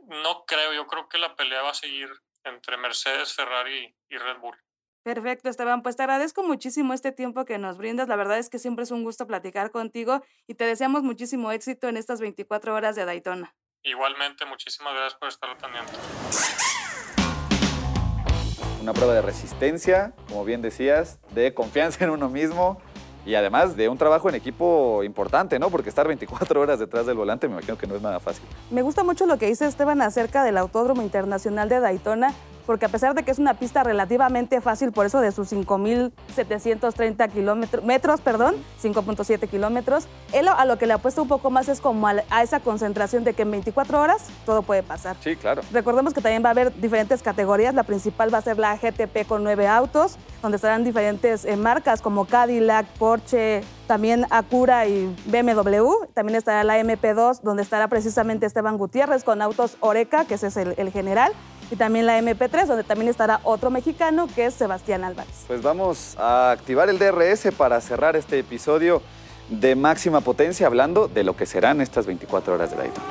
No 0.06 0.44
creo, 0.46 0.72
yo 0.72 0.86
creo 0.86 1.08
que 1.08 1.18
la 1.18 1.34
pelea 1.34 1.62
va 1.62 1.70
a 1.70 1.74
seguir 1.74 2.08
entre 2.44 2.76
Mercedes, 2.76 3.34
Ferrari 3.34 3.92
y 4.08 4.18
Red 4.18 4.38
Bull. 4.38 4.56
Perfecto, 5.02 5.48
Esteban. 5.48 5.82
Pues 5.82 5.96
te 5.96 6.04
agradezco 6.04 6.44
muchísimo 6.44 6.94
este 6.94 7.10
tiempo 7.10 7.44
que 7.44 7.58
nos 7.58 7.76
brindas. 7.76 8.06
La 8.06 8.14
verdad 8.14 8.38
es 8.38 8.48
que 8.48 8.60
siempre 8.60 8.84
es 8.84 8.92
un 8.92 9.02
gusto 9.02 9.26
platicar 9.26 9.72
contigo 9.72 10.22
y 10.46 10.54
te 10.54 10.64
deseamos 10.64 11.02
muchísimo 11.02 11.50
éxito 11.50 11.88
en 11.88 11.96
estas 11.96 12.20
24 12.20 12.72
horas 12.72 12.94
de 12.94 13.04
Daytona. 13.04 13.52
Igualmente, 13.82 14.44
muchísimas 14.46 14.94
gracias 14.94 15.18
por 15.18 15.28
estar 15.28 15.50
atendiendo. 15.50 15.90
Una 18.80 18.92
prueba 18.92 19.14
de 19.14 19.22
resistencia, 19.22 20.14
como 20.28 20.44
bien 20.44 20.62
decías, 20.62 21.20
de 21.32 21.52
confianza 21.52 22.04
en 22.04 22.10
uno 22.10 22.28
mismo 22.28 22.80
y 23.28 23.34
además 23.34 23.76
de 23.76 23.90
un 23.90 23.98
trabajo 23.98 24.30
en 24.30 24.36
equipo 24.36 25.02
importante, 25.04 25.58
¿no? 25.58 25.68
Porque 25.68 25.90
estar 25.90 26.08
24 26.08 26.58
horas 26.58 26.78
detrás 26.78 27.04
del 27.04 27.14
volante 27.14 27.46
me 27.46 27.52
imagino 27.52 27.76
que 27.76 27.86
no 27.86 27.94
es 27.94 28.00
nada 28.00 28.20
fácil. 28.20 28.42
Me 28.70 28.80
gusta 28.80 29.04
mucho 29.04 29.26
lo 29.26 29.36
que 29.36 29.46
dice 29.46 29.66
Esteban 29.66 30.00
acerca 30.00 30.42
del 30.42 30.56
Autódromo 30.56 31.02
Internacional 31.02 31.68
de 31.68 31.78
Daytona 31.78 32.32
porque 32.68 32.84
a 32.84 32.90
pesar 32.90 33.14
de 33.14 33.22
que 33.22 33.30
es 33.30 33.38
una 33.38 33.54
pista 33.54 33.82
relativamente 33.82 34.60
fácil, 34.60 34.92
por 34.92 35.06
eso 35.06 35.22
de 35.22 35.32
sus 35.32 35.50
5.730 35.50 37.32
kilómetros, 37.32 37.82
metros, 37.82 38.20
perdón, 38.20 38.56
5.7 38.82 39.48
kilómetros, 39.48 40.06
él 40.34 40.48
a 40.48 40.66
lo 40.66 40.76
que 40.76 40.86
le 40.86 40.92
apuesta 40.92 41.22
un 41.22 41.28
poco 41.28 41.50
más 41.50 41.70
es 41.70 41.80
como 41.80 42.06
a, 42.06 42.42
esa 42.42 42.60
concentración 42.60 43.24
de 43.24 43.32
que 43.32 43.40
en 43.40 43.52
24 43.52 43.98
horas 43.98 44.26
todo 44.44 44.60
puede 44.60 44.82
pasar. 44.82 45.16
Sí, 45.20 45.34
claro. 45.34 45.62
Recordemos 45.72 46.12
que 46.12 46.20
también 46.20 46.44
va 46.44 46.48
a 46.48 46.52
haber 46.52 46.78
diferentes 46.78 47.22
categorías, 47.22 47.74
la 47.74 47.84
principal 47.84 48.32
va 48.34 48.36
a 48.36 48.42
ser 48.42 48.58
la 48.58 48.76
GTP 48.76 49.26
con 49.26 49.42
nueve 49.44 49.66
autos, 49.66 50.18
donde 50.42 50.56
estarán 50.56 50.84
diferentes 50.84 51.46
eh, 51.46 51.56
marcas 51.56 52.02
como 52.02 52.26
Cadillac, 52.26 52.84
Porsche, 52.98 53.62
también 53.86 54.26
Acura 54.28 54.86
y 54.86 55.06
BMW. 55.24 56.04
También 56.12 56.36
estará 56.36 56.64
la 56.64 56.78
MP2, 56.78 57.40
donde 57.40 57.62
estará 57.62 57.88
precisamente 57.88 58.44
Esteban 58.44 58.76
Gutiérrez 58.76 59.24
con 59.24 59.40
autos 59.40 59.78
Oreca, 59.80 60.26
que 60.26 60.34
ese 60.34 60.48
es 60.48 60.56
el 60.58 60.92
general 60.92 61.32
y 61.70 61.76
también 61.76 62.06
la 62.06 62.18
MP3, 62.18 62.66
donde 62.66 62.84
también 62.84 63.10
estará 63.10 63.40
otro 63.44 63.70
mexicano 63.70 64.28
que 64.34 64.46
es 64.46 64.54
Sebastián 64.54 65.04
Álvarez. 65.04 65.44
Pues 65.46 65.62
vamos 65.62 66.16
a 66.18 66.50
activar 66.50 66.88
el 66.88 66.98
DRS 66.98 67.48
para 67.56 67.80
cerrar 67.80 68.16
este 68.16 68.38
episodio 68.38 69.02
de 69.50 69.74
máxima 69.74 70.20
potencia 70.20 70.66
hablando 70.66 71.08
de 71.08 71.24
lo 71.24 71.36
que 71.36 71.46
serán 71.46 71.80
estas 71.80 72.06
24 72.06 72.54
horas 72.54 72.70
de 72.70 72.76
Daytona. 72.76 73.06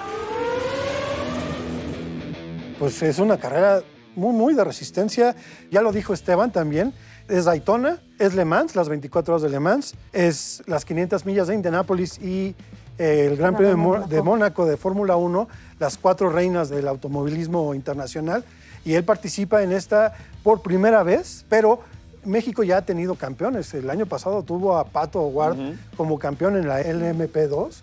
Pues 2.79 3.01
es 3.01 3.17
una 3.19 3.37
carrera 3.37 3.81
muy, 4.15 4.33
muy 4.33 4.53
de 4.53 4.63
resistencia. 4.63 5.35
Ya 5.71 5.81
lo 5.81 5.91
dijo 5.91 6.13
Esteban 6.13 6.51
también. 6.51 6.93
Es 7.27 7.45
Daytona, 7.45 7.99
es 8.19 8.35
Le 8.35 8.45
Mans, 8.45 8.75
las 8.75 8.87
24 8.87 9.33
horas 9.33 9.41
de 9.41 9.49
Le 9.49 9.59
Mans, 9.59 9.95
es 10.13 10.63
las 10.65 10.85
500 10.85 11.25
millas 11.25 11.47
de 11.47 11.55
Indianápolis 11.55 12.19
y 12.19 12.55
el 12.97 13.37
Gran 13.37 13.55
Premio 13.55 14.05
de 14.07 14.21
Mónaco 14.21 14.65
de 14.65 14.77
Fórmula 14.77 15.15
1, 15.15 15.47
las 15.79 15.97
cuatro 15.97 16.29
reinas 16.29 16.69
del 16.69 16.87
automovilismo 16.87 17.73
internacional, 17.73 18.43
y 18.83 18.93
él 18.93 19.03
participa 19.03 19.63
en 19.63 19.71
esta 19.71 20.13
por 20.43 20.61
primera 20.61 21.03
vez, 21.03 21.45
pero 21.49 21.79
México 22.23 22.63
ya 22.63 22.77
ha 22.77 22.81
tenido 22.81 23.15
campeones. 23.15 23.73
El 23.73 23.89
año 23.89 24.05
pasado 24.05 24.43
tuvo 24.43 24.77
a 24.77 24.85
Pato 24.85 25.21
Ward 25.21 25.57
como 25.95 26.19
campeón 26.19 26.57
en 26.57 26.67
la 26.67 26.81
LMP2 26.81 27.81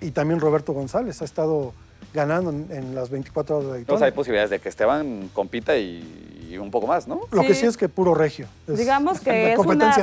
y 0.00 0.10
también 0.10 0.40
Roberto 0.40 0.72
González. 0.72 1.22
Ha 1.22 1.24
estado 1.24 1.72
ganando 2.14 2.50
en, 2.50 2.94
las 2.94 3.10
24 3.10 3.56
horas 3.56 3.66
de 3.66 3.72
Daytona. 3.72 3.80
Entonces 3.80 4.06
hay 4.06 4.12
posibilidades 4.12 4.50
de 4.50 4.58
que 4.58 4.68
Esteban 4.68 5.28
compita 5.34 5.76
y 5.76 6.26
y 6.48 6.58
un 6.58 6.70
poco 6.70 6.86
más, 6.86 7.08
¿no? 7.08 7.22
Lo 7.30 7.42
que 7.42 7.54
sí 7.54 7.66
es 7.66 7.76
que 7.76 7.88
puro 7.88 8.14
regio. 8.14 8.46
Digamos 8.66 9.20
que 9.20 9.52
es 9.52 9.58
una 9.58 9.94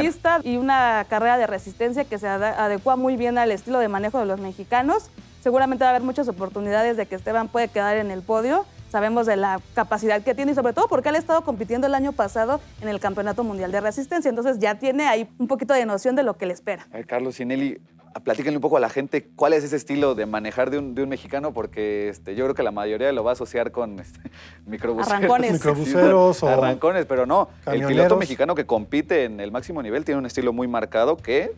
pista 0.00 0.40
y 0.42 0.56
una 0.56 1.06
carrera 1.08 1.38
de 1.38 1.46
resistencia 1.46 2.04
que 2.04 2.18
se 2.18 2.28
adecua 2.28 2.96
muy 2.96 3.16
bien 3.16 3.38
al 3.38 3.50
estilo 3.50 3.78
de 3.78 3.88
manejo 3.88 4.18
de 4.18 4.26
los 4.26 4.40
mexicanos. 4.40 5.10
Seguramente 5.42 5.84
va 5.84 5.88
a 5.88 5.90
haber 5.90 6.02
muchas 6.02 6.28
oportunidades 6.28 6.96
de 6.96 7.06
que 7.06 7.14
Esteban 7.14 7.48
puede 7.48 7.68
quedar 7.68 7.96
en 7.96 8.10
el 8.10 8.22
podio. 8.22 8.64
Sabemos 8.90 9.26
de 9.26 9.36
la 9.36 9.60
capacidad 9.74 10.22
que 10.22 10.34
tiene 10.34 10.52
y 10.52 10.54
sobre 10.54 10.74
todo 10.74 10.86
porque 10.86 11.08
él 11.08 11.14
ha 11.14 11.18
estado 11.18 11.42
compitiendo 11.42 11.86
el 11.86 11.94
año 11.94 12.12
pasado 12.12 12.60
en 12.82 12.88
el 12.88 13.00
Campeonato 13.00 13.42
Mundial 13.42 13.72
de 13.72 13.80
Resistencia. 13.80 14.28
Entonces 14.28 14.58
ya 14.58 14.74
tiene 14.78 15.08
ahí 15.08 15.28
un 15.38 15.48
poquito 15.48 15.72
de 15.72 15.86
noción 15.86 16.14
de 16.14 16.22
lo 16.22 16.36
que 16.36 16.46
le 16.46 16.52
espera. 16.52 16.86
A 16.92 16.96
ver, 16.96 17.06
Carlos 17.06 17.36
Sinelli, 17.36 17.80
platíquenle 18.20 18.58
un 18.58 18.62
poco 18.62 18.76
a 18.76 18.80
la 18.80 18.88
gente 18.88 19.28
cuál 19.36 19.52
es 19.52 19.64
ese 19.64 19.76
estilo 19.76 20.14
de 20.14 20.26
manejar 20.26 20.70
de 20.70 20.78
un, 20.78 20.94
mexicano, 21.08 21.52
porque 21.52 22.08
este, 22.08 22.34
yo 22.34 22.44
creo 22.44 22.54
que 22.54 22.62
la 22.62 22.70
mayoría 22.70 23.12
lo 23.12 23.24
va 23.24 23.30
a 23.30 23.34
asociar 23.34 23.72
con 23.72 24.00
este, 24.00 24.20
microbuseros. 24.66 25.18
Arrancones. 25.18 25.52
Microbuseros 25.52 26.42
o 26.42 26.48
arrancones, 26.48 27.06
pero 27.06 27.26
no. 27.26 27.48
El 27.66 27.86
piloto 27.86 28.16
mexicano 28.16 28.54
que 28.54 28.66
compite 28.66 29.24
en 29.24 29.40
el 29.40 29.50
máximo 29.50 29.82
nivel 29.82 30.04
tiene 30.04 30.18
un 30.18 30.26
estilo 30.26 30.52
muy 30.52 30.68
marcado 30.68 31.16
que 31.16 31.52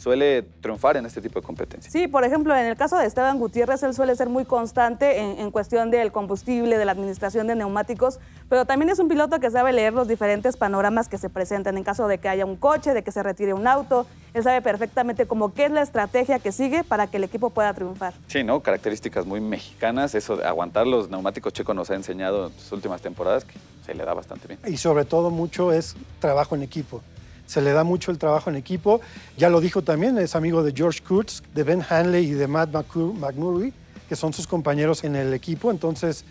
suele 0.00 0.42
triunfar 0.62 0.96
en 0.96 1.04
este 1.04 1.20
tipo 1.20 1.40
de 1.40 1.46
competencias. 1.46 1.92
Sí, 1.92 2.08
por 2.08 2.24
ejemplo, 2.24 2.56
en 2.56 2.64
el 2.64 2.76
caso 2.76 2.96
de 2.96 3.04
Esteban 3.06 3.38
Gutiérrez, 3.38 3.82
él 3.82 3.92
suele 3.92 4.16
ser 4.16 4.30
muy 4.30 4.46
constante 4.46 5.20
en, 5.20 5.38
en, 5.38 5.50
cuestión 5.50 5.90
del 5.90 6.10
combustible, 6.10 6.78
de 6.78 6.84
la 6.86 6.92
administración 6.92 7.46
de 7.46 7.54
neumáticos, 7.54 8.18
pero 8.48 8.64
también 8.64 8.88
es 8.88 8.98
un 8.98 9.08
piloto 9.08 9.38
que 9.40 9.50
sabe 9.50 9.74
leer 9.74 9.92
los 9.92 10.08
diferentes 10.08 10.56
panoramas 10.56 11.08
que 11.08 11.18
se 11.18 11.28
presentan 11.28 11.76
en 11.76 11.84
caso 11.84 12.08
de 12.08 12.16
que 12.16 12.30
haya 12.30 12.46
un 12.46 12.56
coche, 12.56 12.94
de 12.94 13.02
que 13.02 13.12
se 13.12 13.22
retire 13.22 13.52
un 13.52 13.66
auto. 13.66 14.06
Él 14.34 14.42
sabe 14.42 14.62
perfectamente 14.62 15.26
como 15.26 15.52
qué 15.54 15.66
es 15.66 15.70
la 15.70 15.82
estrategia 15.82 16.38
que 16.38 16.52
sigue 16.52 16.84
para 16.84 17.08
que 17.08 17.16
el 17.16 17.24
equipo 17.24 17.50
pueda 17.50 17.74
triunfar. 17.74 18.14
Sí, 18.28 18.44
¿no? 18.44 18.60
Características 18.60 19.26
muy 19.26 19.40
mexicanas. 19.40 20.14
Eso 20.14 20.36
de 20.36 20.44
aguantar 20.44 20.86
los 20.86 21.10
neumáticos 21.10 21.52
checos 21.52 21.74
nos 21.74 21.90
ha 21.90 21.94
enseñado 21.94 22.46
en 22.46 22.52
sus 22.52 22.72
últimas 22.72 23.00
temporadas 23.00 23.44
que 23.44 23.54
se 23.84 23.94
le 23.94 24.04
da 24.04 24.14
bastante 24.14 24.46
bien. 24.46 24.60
Y 24.66 24.76
sobre 24.76 25.04
todo 25.04 25.30
mucho 25.30 25.72
es 25.72 25.96
trabajo 26.20 26.54
en 26.54 26.62
equipo 26.62 27.02
se 27.50 27.60
le 27.60 27.72
da 27.72 27.82
mucho 27.82 28.12
el 28.12 28.18
trabajo 28.18 28.48
en 28.48 28.54
equipo. 28.54 29.00
Ya 29.36 29.50
lo 29.50 29.60
dijo 29.60 29.82
también, 29.82 30.16
es 30.18 30.36
amigo 30.36 30.62
de 30.62 30.72
George 30.72 31.00
Kurtz, 31.02 31.42
de 31.52 31.64
Ben 31.64 31.84
Hanley 31.88 32.26
y 32.26 32.30
de 32.30 32.46
Matt 32.46 32.70
McMurray, 32.72 33.72
que 34.08 34.14
son 34.14 34.32
sus 34.32 34.46
compañeros 34.46 35.02
en 35.02 35.16
el 35.16 35.34
equipo. 35.34 35.72
Entonces, 35.72 36.24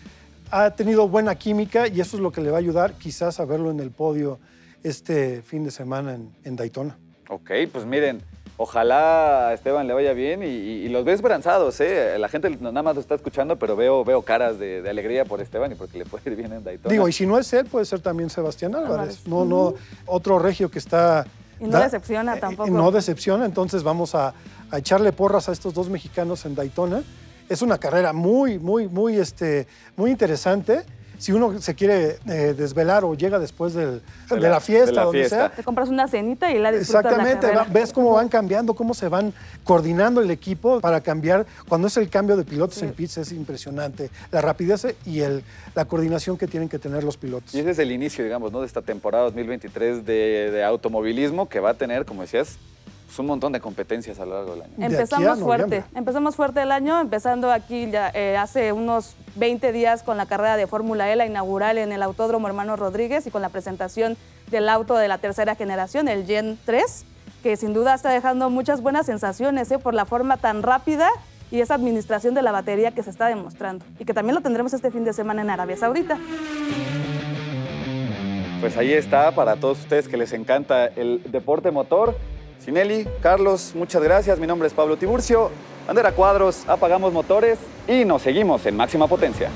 ha 0.50 0.70
tenido 0.70 1.08
buena 1.08 1.34
química 1.34 1.88
y 1.88 2.00
eso 2.00 2.16
es 2.16 2.22
lo 2.22 2.32
que 2.32 2.40
le 2.40 2.50
va 2.50 2.56
a 2.56 2.60
ayudar 2.60 2.94
quizás 2.94 3.38
a 3.38 3.44
verlo 3.44 3.70
en 3.70 3.80
el 3.80 3.90
podio 3.90 4.38
este 4.82 5.42
fin 5.42 5.62
de 5.62 5.70
semana 5.70 6.14
en, 6.14 6.32
en 6.42 6.56
Daytona. 6.56 6.96
Ok, 7.28 7.50
pues 7.72 7.84
miren, 7.84 8.22
Ojalá 8.62 9.48
a 9.48 9.54
Esteban 9.54 9.86
le 9.86 9.94
vaya 9.94 10.12
bien 10.12 10.42
y, 10.42 10.48
y, 10.48 10.88
los 10.90 11.02
veo 11.02 11.14
esperanzados, 11.14 11.80
¿eh? 11.80 12.18
La 12.18 12.28
gente 12.28 12.50
nada 12.60 12.82
más 12.82 12.94
lo 12.94 13.00
está 13.00 13.14
escuchando, 13.14 13.58
pero 13.58 13.74
veo, 13.74 14.04
veo 14.04 14.20
caras 14.20 14.58
de, 14.58 14.82
de, 14.82 14.90
alegría 14.90 15.24
por 15.24 15.40
Esteban 15.40 15.72
y 15.72 15.76
porque 15.76 15.96
le 15.96 16.04
puede 16.04 16.30
ir 16.30 16.36
bien 16.36 16.52
en 16.52 16.62
Daytona. 16.62 16.92
Digo, 16.92 17.08
y 17.08 17.12
si 17.14 17.24
no 17.24 17.38
es 17.38 17.50
él, 17.54 17.64
puede 17.64 17.86
ser 17.86 18.00
también 18.00 18.28
Sebastián 18.28 18.74
Álvarez. 18.74 19.26
No, 19.26 19.46
no, 19.46 19.72
otro 20.04 20.38
regio 20.38 20.70
que 20.70 20.78
está... 20.78 21.26
Y 21.58 21.64
no 21.64 21.70
da, 21.70 21.84
decepciona 21.84 22.38
tampoco. 22.38 22.68
Eh, 22.68 22.70
no 22.70 22.90
decepciona, 22.90 23.46
entonces 23.46 23.82
vamos 23.82 24.14
a, 24.14 24.34
a, 24.70 24.76
echarle 24.76 25.10
porras 25.12 25.48
a 25.48 25.52
estos 25.52 25.72
dos 25.72 25.88
mexicanos 25.88 26.44
en 26.44 26.54
Daytona. 26.54 27.02
Es 27.48 27.62
una 27.62 27.78
carrera 27.78 28.12
muy, 28.12 28.58
muy, 28.58 28.88
muy, 28.88 29.16
este, 29.16 29.68
muy 29.96 30.10
interesante 30.10 30.84
si 31.20 31.32
uno 31.32 31.60
se 31.60 31.74
quiere 31.74 32.16
eh, 32.26 32.54
desvelar 32.56 33.04
o 33.04 33.14
llega 33.14 33.38
después 33.38 33.74
del, 33.74 34.00
de, 34.00 34.02
la, 34.30 34.36
de, 34.36 34.48
la, 34.48 34.60
fiesta, 34.60 34.86
de 34.86 34.92
la 34.92 35.04
donde 35.04 35.18
fiesta. 35.18 35.36
sea. 35.36 35.48
Te 35.50 35.62
compras 35.62 35.90
una 35.90 36.08
cenita 36.08 36.50
y 36.50 36.58
la 36.58 36.72
disfrutas 36.72 37.04
Exactamente, 37.04 37.54
la 37.54 37.64
ves 37.64 37.92
cómo 37.92 38.12
van 38.12 38.30
cambiando, 38.30 38.72
cómo 38.72 38.94
se 38.94 39.06
van 39.08 39.34
coordinando 39.62 40.22
el 40.22 40.30
equipo 40.30 40.80
para 40.80 41.02
cambiar. 41.02 41.44
Cuando 41.68 41.88
es 41.88 41.96
el 41.98 42.08
cambio 42.08 42.38
de 42.38 42.44
pilotos 42.44 42.76
sí. 42.76 42.86
en 42.86 42.94
pits 42.94 43.18
es 43.18 43.32
impresionante. 43.32 44.08
La 44.32 44.40
rapidez 44.40 44.86
y 45.04 45.20
el, 45.20 45.44
la 45.74 45.84
coordinación 45.84 46.38
que 46.38 46.46
tienen 46.46 46.70
que 46.70 46.78
tener 46.78 47.04
los 47.04 47.18
pilotos. 47.18 47.54
Y 47.54 47.60
ese 47.60 47.72
es 47.72 47.78
el 47.78 47.92
inicio, 47.92 48.24
digamos, 48.24 48.50
¿no? 48.50 48.60
de 48.60 48.66
esta 48.66 48.80
temporada 48.80 49.24
2023 49.24 50.06
de, 50.06 50.50
de 50.50 50.64
automovilismo 50.64 51.50
que 51.50 51.60
va 51.60 51.70
a 51.70 51.74
tener, 51.74 52.06
como 52.06 52.22
decías, 52.22 52.56
pues 53.10 53.18
un 53.18 53.26
montón 53.26 53.52
de 53.52 53.58
competencias 53.58 54.20
a 54.20 54.24
lo 54.24 54.36
largo 54.36 54.52
del 54.52 54.62
año. 54.62 54.72
Empezamos 54.78 55.40
fuerte, 55.40 55.82
empezamos 55.96 56.36
fuerte 56.36 56.62
el 56.62 56.70
año, 56.70 57.00
empezando 57.00 57.50
aquí 57.50 57.90
ya 57.90 58.08
eh, 58.14 58.36
hace 58.36 58.72
unos 58.72 59.16
20 59.34 59.72
días 59.72 60.04
con 60.04 60.16
la 60.16 60.26
carrera 60.26 60.56
de 60.56 60.68
Fórmula 60.68 61.10
E, 61.10 61.16
la 61.16 61.26
inaugural 61.26 61.78
en 61.78 61.90
el 61.90 62.04
Autódromo 62.04 62.46
Hermano 62.46 62.76
Rodríguez 62.76 63.26
y 63.26 63.32
con 63.32 63.42
la 63.42 63.48
presentación 63.48 64.16
del 64.52 64.68
auto 64.68 64.96
de 64.96 65.08
la 65.08 65.18
tercera 65.18 65.56
generación, 65.56 66.06
el 66.06 66.24
Gen 66.24 66.56
3, 66.64 67.04
que 67.42 67.56
sin 67.56 67.74
duda 67.74 67.94
está 67.94 68.10
dejando 68.10 68.48
muchas 68.48 68.80
buenas 68.80 69.06
sensaciones 69.06 69.68
¿eh? 69.72 69.80
por 69.80 69.92
la 69.92 70.04
forma 70.04 70.36
tan 70.36 70.62
rápida 70.62 71.10
y 71.50 71.62
esa 71.62 71.74
administración 71.74 72.34
de 72.34 72.42
la 72.42 72.52
batería 72.52 72.92
que 72.92 73.02
se 73.02 73.10
está 73.10 73.26
demostrando 73.26 73.84
y 73.98 74.04
que 74.04 74.14
también 74.14 74.36
lo 74.36 74.40
tendremos 74.40 74.72
este 74.72 74.92
fin 74.92 75.02
de 75.04 75.12
semana 75.12 75.42
en 75.42 75.50
Arabia 75.50 75.76
Saudita. 75.76 76.16
Pues 78.60 78.76
ahí 78.76 78.92
está 78.92 79.34
para 79.34 79.56
todos 79.56 79.80
ustedes 79.80 80.06
que 80.06 80.16
les 80.16 80.32
encanta 80.32 80.86
el 80.86 81.22
deporte 81.32 81.72
motor. 81.72 82.14
Sinelli, 82.60 83.08
Carlos, 83.22 83.72
muchas 83.74 84.02
gracias. 84.02 84.38
Mi 84.38 84.46
nombre 84.46 84.68
es 84.68 84.74
Pablo 84.74 84.98
Tiburcio. 84.98 85.50
Bandera 85.86 86.12
Cuadros, 86.12 86.68
apagamos 86.68 87.12
motores 87.12 87.58
y 87.88 88.04
nos 88.04 88.20
seguimos 88.22 88.64
en 88.66 88.76
máxima 88.76 89.08
potencia. 89.08 89.48